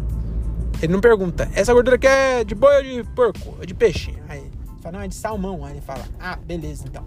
Ele 0.80 0.92
não 0.92 1.00
pergunta, 1.00 1.48
essa 1.54 1.72
gordura 1.72 1.96
aqui 1.96 2.06
é 2.06 2.44
de 2.44 2.54
boi 2.54 2.76
ou 2.76 2.82
de 2.82 3.04
porco? 3.10 3.54
Ou 3.58 3.66
de 3.66 3.74
peixe? 3.74 4.14
Aí 4.26 4.40
ele 4.40 4.50
fala, 4.80 4.98
não, 4.98 5.04
é 5.04 5.08
de 5.08 5.14
salmão. 5.14 5.64
Aí 5.64 5.74
ele 5.74 5.80
fala, 5.82 6.04
ah, 6.18 6.36
beleza, 6.36 6.84
então. 6.86 7.04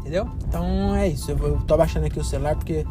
Entendeu? 0.00 0.28
Então 0.48 0.94
é 0.96 1.08
isso. 1.08 1.30
Eu, 1.30 1.38
eu 1.38 1.60
tô 1.60 1.74
abaixando 1.74 2.06
aqui 2.06 2.18
o 2.18 2.24
celular 2.24 2.56
porque 2.56 2.84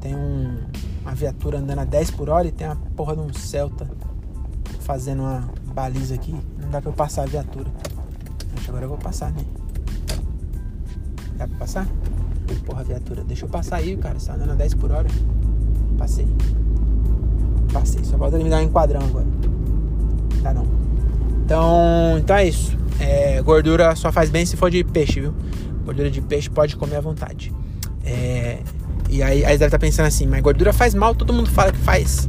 tem 0.00 0.14
um, 0.14 0.58
uma 1.02 1.14
viatura 1.14 1.58
andando 1.58 1.80
a 1.80 1.84
10 1.84 2.10
por 2.12 2.30
hora 2.30 2.48
e 2.48 2.52
tem 2.52 2.66
uma 2.66 2.76
porra 2.96 3.14
de 3.14 3.20
um 3.20 3.32
Celta 3.34 3.86
fazendo 4.80 5.20
uma 5.20 5.48
baliza 5.74 6.14
aqui. 6.14 6.34
Não 6.58 6.70
dá 6.70 6.80
pra 6.80 6.90
eu 6.90 6.94
passar 6.94 7.22
a 7.22 7.26
viatura. 7.26 7.70
Acho 8.54 8.64
que 8.64 8.70
agora 8.70 8.86
eu 8.86 8.88
vou 8.88 8.98
passar, 8.98 9.30
né? 9.30 9.44
Dá 11.36 11.46
pra 11.46 11.58
passar? 11.58 11.86
Porra, 12.66 12.84
viatura, 12.84 13.24
deixa 13.24 13.44
eu 13.44 13.48
passar 13.48 13.76
aí, 13.76 13.96
cara. 13.96 14.18
Você 14.18 14.26
tá 14.26 14.34
andando 14.34 14.52
a 14.52 14.54
10 14.54 14.74
por 14.74 14.92
hora. 14.92 15.08
Passei. 15.98 16.26
Passei. 17.72 18.04
Só 18.04 18.16
falta 18.18 18.36
ele 18.36 18.44
me 18.44 18.50
dar 18.50 18.58
um 18.58 18.62
enquadrão 18.62 19.00
agora. 19.00 19.26
Tá 20.42 20.52
não. 20.52 20.66
Então, 21.44 22.18
então 22.18 22.36
é 22.36 22.48
isso. 22.48 22.76
É, 23.00 23.42
gordura 23.42 23.94
só 23.96 24.12
faz 24.12 24.30
bem 24.30 24.46
se 24.46 24.56
for 24.56 24.70
de 24.70 24.84
peixe, 24.84 25.20
viu? 25.20 25.34
Gordura 25.84 26.10
de 26.10 26.20
peixe 26.20 26.48
pode 26.48 26.76
comer 26.76 26.96
à 26.96 27.00
vontade. 27.00 27.52
É, 28.04 28.60
e 29.08 29.22
aí, 29.22 29.44
aí 29.44 29.58
deve 29.58 29.66
estar 29.66 29.70
tá 29.70 29.78
pensando 29.78 30.06
assim, 30.06 30.26
mas 30.26 30.40
gordura 30.40 30.72
faz 30.72 30.94
mal, 30.94 31.14
todo 31.14 31.32
mundo 31.32 31.50
fala 31.50 31.72
que 31.72 31.78
faz. 31.78 32.28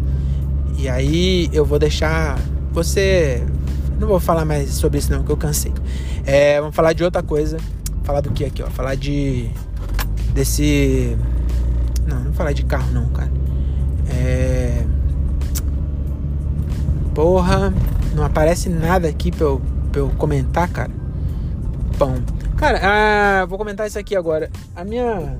E 0.78 0.89
aí 0.89 1.49
eu 1.54 1.63
vou 1.63 1.80
deixar 1.80 2.39
você. 2.71 3.43
Não 3.99 4.08
vou 4.08 4.19
falar 4.19 4.43
mais 4.43 4.71
sobre 4.71 4.97
isso 4.97 5.12
não, 5.12 5.19
porque 5.19 5.32
eu 5.32 5.38
cansei. 5.38 5.71
É, 6.26 6.60
vamos 6.60 6.76
falar 6.76 6.93
de 6.93 7.04
outra 7.04 7.21
coisa. 7.21 7.58
Falar 8.04 8.21
do 8.21 8.32
que 8.32 8.43
aqui, 8.43 8.62
ó? 8.62 8.69
Falar 8.69 8.95
de 8.95 9.49
desse. 10.34 11.17
Não, 12.06 12.17
não 12.17 12.24
vou 12.26 12.34
falar 12.34 12.54
de 12.54 12.63
carro 12.63 12.91
não, 12.91 13.08
cara. 13.10 13.32
É. 14.10 14.84
Porra, 17.13 17.74
não 18.15 18.26
aparece 18.26 18.69
nada 18.69 19.08
aqui 19.08 19.32
pra 19.32 19.46
eu, 19.46 19.62
pra 19.91 20.02
eu 20.02 20.10
comentar, 20.17 20.67
cara. 20.69 20.91
Bom, 21.98 22.15
cara, 22.58 22.80
ah, 22.82 23.46
vou 23.46 23.58
comentar 23.58 23.88
isso 23.88 24.00
aqui 24.00 24.15
agora. 24.15 24.50
A 24.76 24.84
minha. 24.84 25.38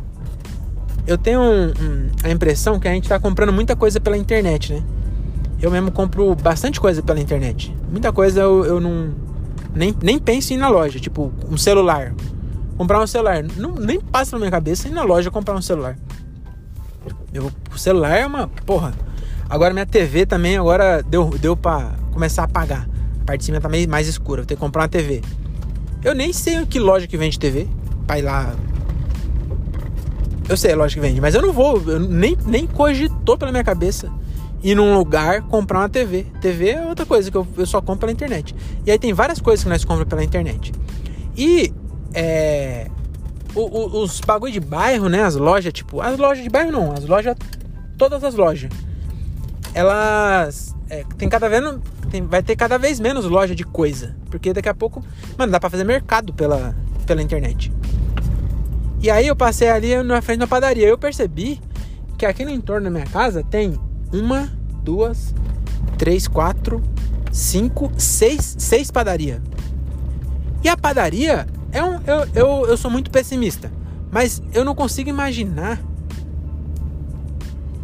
Eu 1.06 1.18
tenho 1.18 1.42
um, 1.42 1.68
um, 1.68 2.10
a 2.24 2.30
impressão 2.30 2.80
que 2.80 2.88
a 2.88 2.92
gente 2.92 3.10
tá 3.10 3.20
comprando 3.20 3.52
muita 3.52 3.76
coisa 3.76 4.00
pela 4.00 4.16
internet, 4.16 4.74
né? 4.74 4.84
Eu 5.62 5.72
mesmo 5.72 5.92
compro 5.92 6.36
bastante 6.36 6.80
coisa 6.80 7.02
pela 7.02 7.20
internet. 7.20 7.76
Muita 7.90 8.14
coisa 8.14 8.42
eu, 8.42 8.66
eu 8.66 8.80
não. 8.80 9.14
Nem, 9.74 9.94
nem 10.02 10.20
penso 10.20 10.54
em 10.54 10.56
ir 10.56 10.60
na 10.60 10.70
loja, 10.70 11.00
tipo 11.00 11.34
um 11.50 11.58
celular 11.58 12.14
comprar 12.78 13.02
um 13.02 13.08
celular. 13.08 13.44
Não, 13.58 13.76
nem 13.76 14.00
passa 14.00 14.36
na 14.36 14.40
minha 14.40 14.52
cabeça 14.52 14.88
ir 14.88 14.92
na 14.92 15.04
loja 15.04 15.30
comprar 15.32 15.56
um 15.56 15.62
celular. 15.62 15.98
Eu, 17.34 17.52
o 17.74 17.78
celular 17.78 18.18
é 18.18 18.26
uma. 18.26 18.48
Porra. 18.48 18.94
Agora 19.50 19.74
minha 19.74 19.86
TV 19.86 20.26
também 20.26 20.58
agora 20.58 21.04
deu, 21.04 21.30
deu 21.30 21.56
pra 21.56 21.92
começar 22.12 22.44
a 22.44 22.46
apagar. 22.46 22.88
A 23.22 23.26
parte 23.26 23.40
de 23.40 23.46
cima 23.46 23.62
tá 23.62 23.70
meio 23.70 23.88
mais 23.90 24.08
escura. 24.08 24.42
Vou 24.42 24.48
ter 24.48 24.56
que 24.56 24.60
comprar 24.60 24.84
uma 24.84 24.88
TV. 24.88 25.22
Eu 26.04 26.14
nem 26.14 26.34
sei 26.34 26.66
que 26.66 26.80
loja 26.80 27.08
que 27.08 27.18
vende 27.18 27.38
TV. 27.40 27.68
Pra 28.08 28.20
ir 28.20 28.24
lá. 28.24 28.54
Eu 30.50 30.58
sei 30.58 30.74
a 30.74 30.76
loja 30.76 30.94
que 30.94 31.00
vende, 31.00 31.22
mas 31.22 31.36
eu 31.36 31.42
não 31.42 31.54
vou. 31.54 31.82
Eu 31.88 32.00
nem, 32.00 32.38
nem 32.46 32.68
cogitou 32.68 33.38
pela 33.38 33.52
minha 33.52 33.64
cabeça 33.64 34.12
ir 34.64 34.76
num 34.76 34.94
lugar 34.98 35.42
comprar 35.44 35.80
uma 35.80 35.90
TV. 35.90 36.26
TV 36.40 36.70
é 36.70 36.86
outra 36.86 37.06
coisa 37.06 37.30
que 37.30 37.38
eu, 37.38 37.46
eu 37.58 37.66
só 37.66 37.82
compro 37.82 38.02
pela 38.02 38.12
internet. 38.12 38.56
E 38.86 38.92
aí 38.92 38.98
tem 38.98 39.14
várias 39.14 39.40
coisas 39.40 39.64
que 39.64 39.70
nós 39.70 39.84
compramos 39.84 40.10
pela 40.10 40.24
internet. 40.24 40.72
E 41.36 41.74
é, 42.14 42.88
o, 43.56 43.62
o, 43.62 44.04
os 44.04 44.20
bagulho 44.22 44.52
de 44.52 44.60
bairro, 44.60 45.10
né? 45.10 45.24
As 45.24 45.36
lojas, 45.36 45.74
tipo, 45.74 46.02
as 46.02 46.18
lojas 46.18 46.44
de 46.44 46.50
bairro 46.50 46.72
não, 46.72 46.94
as 46.94 47.06
lojas, 47.06 47.36
todas 47.98 48.24
as 48.24 48.36
lojas. 48.36 48.72
elas 49.74 50.76
é, 50.90 51.04
tem 51.18 51.28
cada 51.30 51.50
vez 51.50 51.64
tem, 52.10 52.22
vai 52.22 52.44
ter 52.44 52.56
cada 52.56 52.78
vez 52.78 53.00
menos 53.00 53.26
loja 53.26 53.56
de 53.56 53.64
coisa, 53.64 54.16
porque 54.30 54.54
daqui 54.54 54.70
a 54.70 54.76
pouco, 54.76 55.04
mano, 55.38 55.52
dá 55.52 55.60
para 55.60 55.70
fazer 55.70 55.84
mercado 55.84 56.34
pela 56.34 56.76
pela 57.06 57.22
internet. 57.22 57.72
E 59.02 59.10
aí 59.10 59.28
eu 59.28 59.36
passei 59.36 59.70
ali 59.70 60.02
na 60.04 60.22
frente 60.22 60.40
da 60.40 60.48
padaria, 60.48 60.88
eu 60.88 60.98
percebi 60.98 61.60
que 62.18 62.26
aqui 62.26 62.46
no 62.46 62.52
entorno 62.52 62.86
da 62.86 62.90
minha 62.90 63.06
casa 63.06 63.44
tem 63.44 63.78
uma, 64.14 64.50
duas, 64.82 65.34
três, 65.98 66.28
quatro, 66.28 66.82
cinco, 67.32 67.92
seis, 67.98 68.56
seis 68.58 68.90
padarias. 68.90 69.42
E 70.64 70.70
a 70.70 70.78
padaria 70.78 71.46
é 71.74 71.84
um. 71.84 72.00
Eu, 72.06 72.28
eu, 72.34 72.68
eu 72.68 72.78
sou 72.78 72.90
muito 72.90 73.12
pessimista, 73.12 73.72
mas 74.12 74.42
eu 74.54 74.64
não 74.64 74.76
consigo 74.76 75.10
imaginar 75.10 75.82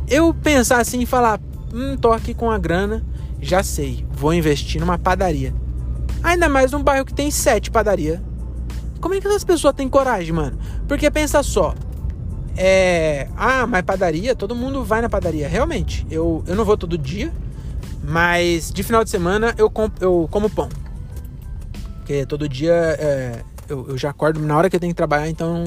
eu 0.09 0.33
pensar 0.33 0.79
assim 0.79 1.01
e 1.01 1.05
falar: 1.05 1.39
hum, 1.73 1.95
tô 1.95 2.11
aqui 2.11 2.33
com 2.33 2.49
a 2.49 2.57
grana, 2.57 3.05
já 3.41 3.63
sei, 3.63 4.05
vou 4.11 4.33
investir 4.33 4.79
numa 4.81 4.97
padaria. 4.97 5.53
Ainda 6.23 6.49
mais 6.49 6.71
num 6.71 6.83
bairro 6.83 7.05
que 7.05 7.13
tem 7.13 7.31
sete 7.31 7.71
padarias. 7.71 8.19
Como 8.99 9.13
é 9.13 9.21
que 9.21 9.27
essas 9.27 9.43
pessoas 9.43 9.73
têm 9.73 9.87
coragem, 9.87 10.33
mano? 10.33 10.57
Porque 10.87 11.09
pensa 11.09 11.41
só. 11.41 11.73
É. 12.57 13.27
Ah, 13.37 13.65
mas 13.65 13.83
padaria, 13.83 14.35
todo 14.35 14.53
mundo 14.53 14.83
vai 14.83 15.01
na 15.01 15.07
padaria. 15.07 15.47
Realmente, 15.47 16.05
eu, 16.11 16.43
eu 16.45 16.55
não 16.55 16.65
vou 16.65 16.75
todo 16.75 16.97
dia, 16.97 17.31
mas 18.03 18.69
de 18.71 18.83
final 18.83 19.03
de 19.03 19.09
semana 19.09 19.53
eu, 19.57 19.69
com, 19.69 19.89
eu 20.01 20.27
como 20.29 20.49
pão. 20.49 20.67
Porque 21.99 22.25
todo 22.25 22.49
dia 22.49 22.73
é, 22.73 23.43
eu, 23.69 23.89
eu, 23.89 23.97
já 23.97 24.09
acordo 24.09 24.39
na 24.39 24.57
hora 24.57 24.69
que 24.69 24.75
eu 24.75 24.79
tenho 24.79 24.91
que 24.91 24.97
trabalhar, 24.97 25.29
então 25.29 25.65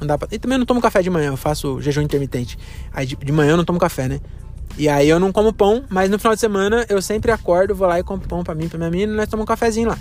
não 0.00 0.06
dá 0.06 0.16
pra. 0.16 0.28
E 0.30 0.38
também 0.38 0.56
eu 0.56 0.60
não 0.60 0.66
tomo 0.66 0.80
café 0.80 1.02
de 1.02 1.10
manhã, 1.10 1.28
eu 1.28 1.36
faço 1.36 1.80
jejum 1.80 2.02
intermitente. 2.02 2.58
Aí 2.92 3.06
de, 3.06 3.16
de 3.16 3.32
manhã 3.32 3.52
eu 3.52 3.56
não 3.56 3.64
tomo 3.64 3.78
café, 3.78 4.08
né? 4.08 4.20
E 4.76 4.88
aí 4.88 5.08
eu 5.08 5.20
não 5.20 5.30
como 5.30 5.52
pão, 5.52 5.84
mas 5.90 6.08
no 6.10 6.18
final 6.18 6.34
de 6.34 6.40
semana 6.40 6.86
eu 6.88 7.02
sempre 7.02 7.30
acordo, 7.30 7.74
vou 7.74 7.86
lá 7.86 8.00
e 8.00 8.02
compro 8.02 8.28
pão 8.28 8.42
pra 8.42 8.54
mim, 8.54 8.68
pra 8.68 8.78
minha 8.78 8.90
menina, 8.90 9.12
e 9.12 9.16
nós 9.16 9.28
tomamos 9.28 9.44
um 9.44 9.46
cafezinho 9.46 9.88
lá. 9.88 9.98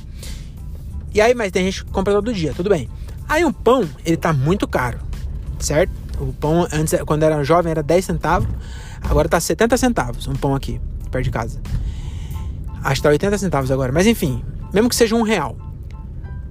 E 1.14 1.20
aí, 1.20 1.34
mas 1.34 1.52
tem 1.52 1.66
gente 1.66 1.84
que 1.84 1.92
compra 1.92 2.14
todo 2.14 2.34
dia, 2.34 2.54
tudo 2.54 2.70
bem. 2.70 2.90
Aí 3.28 3.44
um 3.44 3.52
pão, 3.52 3.88
ele 4.06 4.16
tá 4.16 4.32
muito 4.32 4.68
caro, 4.68 5.00
certo? 5.60 5.92
O 6.20 6.32
pão, 6.32 6.68
antes, 6.72 6.98
quando 7.06 7.24
era 7.24 7.44
jovem, 7.44 7.72
era 7.72 7.84
10 7.84 8.06
centavos, 8.06 8.48
agora 9.02 9.28
tá 9.28 9.40
70 9.40 9.76
centavos 9.76 10.28
um 10.28 10.36
pão 10.36 10.56
aqui, 10.56 10.80
perto 11.10 11.26
de 11.26 11.32
casa. 11.32 11.60
Acho 12.84 12.96
que 12.96 13.04
tá 13.04 13.10
80 13.10 13.38
centavos 13.38 13.72
agora, 13.72 13.92
mas 13.92 14.08
enfim, 14.08 14.44
mesmo 14.74 14.90
que 14.90 14.96
seja 14.96 15.16
um 15.16 15.22
real. 15.22 15.58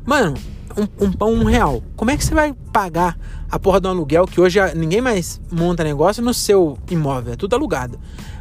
Mano, 0.05 0.35
um, 0.77 1.07
um, 1.07 1.13
pão 1.13 1.33
um 1.33 1.45
real. 1.45 1.83
Como 1.97 2.11
é 2.11 2.17
que 2.17 2.25
você 2.25 2.35
vai 2.35 2.53
pagar 2.73 3.19
a 3.51 3.59
porra 3.59 3.81
do 3.81 3.89
aluguel 3.89 4.27
que 4.27 4.41
hoje 4.41 4.59
ninguém 4.75 5.01
mais 5.01 5.41
monta 5.51 5.85
negócio 5.85 6.23
no 6.23 6.35
seu 6.35 6.79
imóvel? 6.91 7.33
É 7.35 7.37
tudo 7.37 7.55
alugado. 7.55 7.99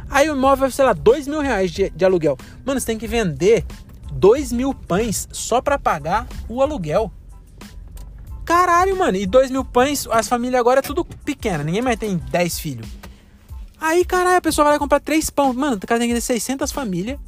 Aí 0.08 0.28
o 0.28 0.36
imóvel, 0.36 0.70
sei 0.70 0.84
lá, 0.84 0.92
dois 0.92 1.26
mil 1.26 1.40
reais 1.40 1.70
de, 1.70 1.90
de 1.90 2.04
aluguel. 2.04 2.36
Mano, 2.64 2.80
você 2.80 2.86
tem 2.86 2.98
que 2.98 3.06
vender 3.06 3.64
dois 4.12 4.52
mil 4.52 4.74
pães 4.74 5.28
só 5.32 5.60
para 5.60 5.78
pagar 5.78 6.26
o 6.48 6.60
aluguel. 6.60 7.12
Caralho, 8.44 8.96
mano. 8.98 9.16
E 9.16 9.26
dois 9.26 9.50
mil 9.50 9.64
pães, 9.64 10.08
as 10.10 10.28
famílias 10.28 10.58
agora 10.58 10.80
é 10.80 10.82
tudo 10.82 11.04
pequena. 11.04 11.62
Ninguém 11.62 11.82
mais 11.82 11.98
tem 11.98 12.16
dez 12.16 12.58
filhos. 12.58 12.88
Aí, 13.80 14.04
caralho, 14.04 14.36
a 14.36 14.42
pessoa 14.42 14.68
vai 14.68 14.78
comprar 14.78 15.00
três 15.00 15.30
pão. 15.30 15.54
Mano, 15.54 15.76
o 15.76 15.86
cara 15.86 16.00
tem 16.00 16.08
que 16.08 16.14
ter 16.14 16.20
600 16.20 16.70
famílias 16.70 17.18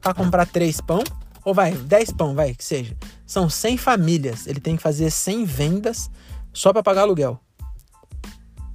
pra 0.00 0.14
comprar 0.14 0.46
três 0.46 0.80
pão. 0.80 1.02
Ou 1.46 1.54
vai, 1.54 1.72
10 1.72 2.10
pão, 2.12 2.34
vai, 2.34 2.54
que 2.54 2.64
seja. 2.64 2.96
São 3.26 3.50
100 3.50 3.76
famílias. 3.76 4.46
Ele 4.46 4.60
tem 4.60 4.76
que 4.76 4.82
fazer 4.82 5.10
100 5.10 5.44
vendas 5.44 6.10
só 6.52 6.72
para 6.72 6.82
pagar 6.82 7.02
aluguel. 7.02 7.40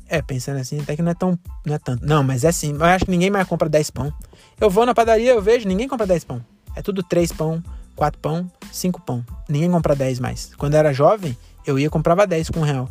É, 0.07 0.21
pensando 0.21 0.59
assim, 0.59 0.81
até 0.81 0.95
que 0.95 1.01
não 1.01 1.11
é 1.11 1.15
tão. 1.15 1.39
Não 1.65 1.73
é 1.73 1.79
tanto. 1.79 2.05
Não, 2.05 2.21
mas 2.21 2.43
é 2.43 2.49
assim. 2.49 2.73
Eu 2.73 2.83
acho 2.83 3.05
que 3.05 3.11
ninguém 3.11 3.29
mais 3.29 3.47
compra 3.47 3.69
10 3.69 3.89
pão. 3.91 4.13
Eu 4.59 4.69
vou 4.69 4.85
na 4.85 4.93
padaria, 4.93 5.31
eu 5.31 5.41
vejo, 5.41 5.65
ninguém 5.67 5.87
compra 5.87 6.05
10 6.05 6.25
pão. 6.25 6.45
É 6.75 6.81
tudo 6.81 7.01
3 7.01 7.31
pão, 7.31 7.63
4 7.95 8.19
pão, 8.19 8.51
5 8.73 9.01
pão. 9.01 9.25
Ninguém 9.47 9.71
compra 9.71 9.95
10 9.95 10.19
mais. 10.19 10.51
Quando 10.57 10.73
eu 10.73 10.79
era 10.79 10.93
jovem, 10.93 11.37
eu 11.65 11.79
ia 11.79 11.87
e 11.87 11.89
comprava 11.89 12.27
10 12.27 12.49
com 12.49 12.59
um 12.59 12.63
real. 12.63 12.89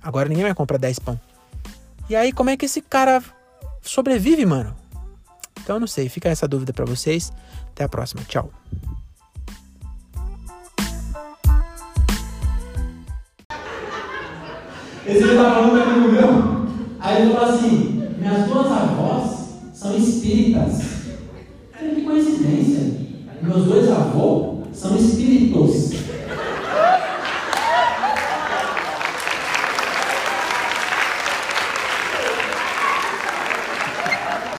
Agora 0.00 0.28
ninguém 0.28 0.44
mais 0.44 0.54
compra 0.54 0.78
10 0.78 1.00
pão. 1.00 1.20
E 2.08 2.14
aí, 2.14 2.32
como 2.32 2.50
é 2.50 2.56
que 2.56 2.66
esse 2.66 2.80
cara 2.80 3.22
sobrevive, 3.80 4.46
mano? 4.46 4.74
Então 5.62 5.76
eu 5.76 5.80
não 5.80 5.86
sei. 5.86 6.08
Fica 6.08 6.28
essa 6.28 6.46
dúvida 6.46 6.72
para 6.72 6.84
vocês. 6.84 7.32
Até 7.70 7.84
a 7.84 7.88
próxima. 7.88 8.22
Tchau. 8.24 8.50
Esse 15.04 15.18
dia 15.18 15.32
estava 15.32 15.54
falando 15.54 15.70
com 15.70 15.76
um 15.76 15.82
amigo 15.82 16.12
meu, 16.12 16.66
aí 17.00 17.22
ele 17.22 17.34
falou 17.34 17.48
assim: 17.48 18.02
minhas 18.18 18.46
duas 18.46 18.66
avós 18.66 19.30
são 19.74 19.96
espíritas. 19.96 20.80
que 21.78 22.02
coincidência. 22.02 23.02
Meus 23.42 23.64
dois 23.64 23.90
avós 23.90 24.60
são 24.72 24.96
espíritos. 24.96 26.01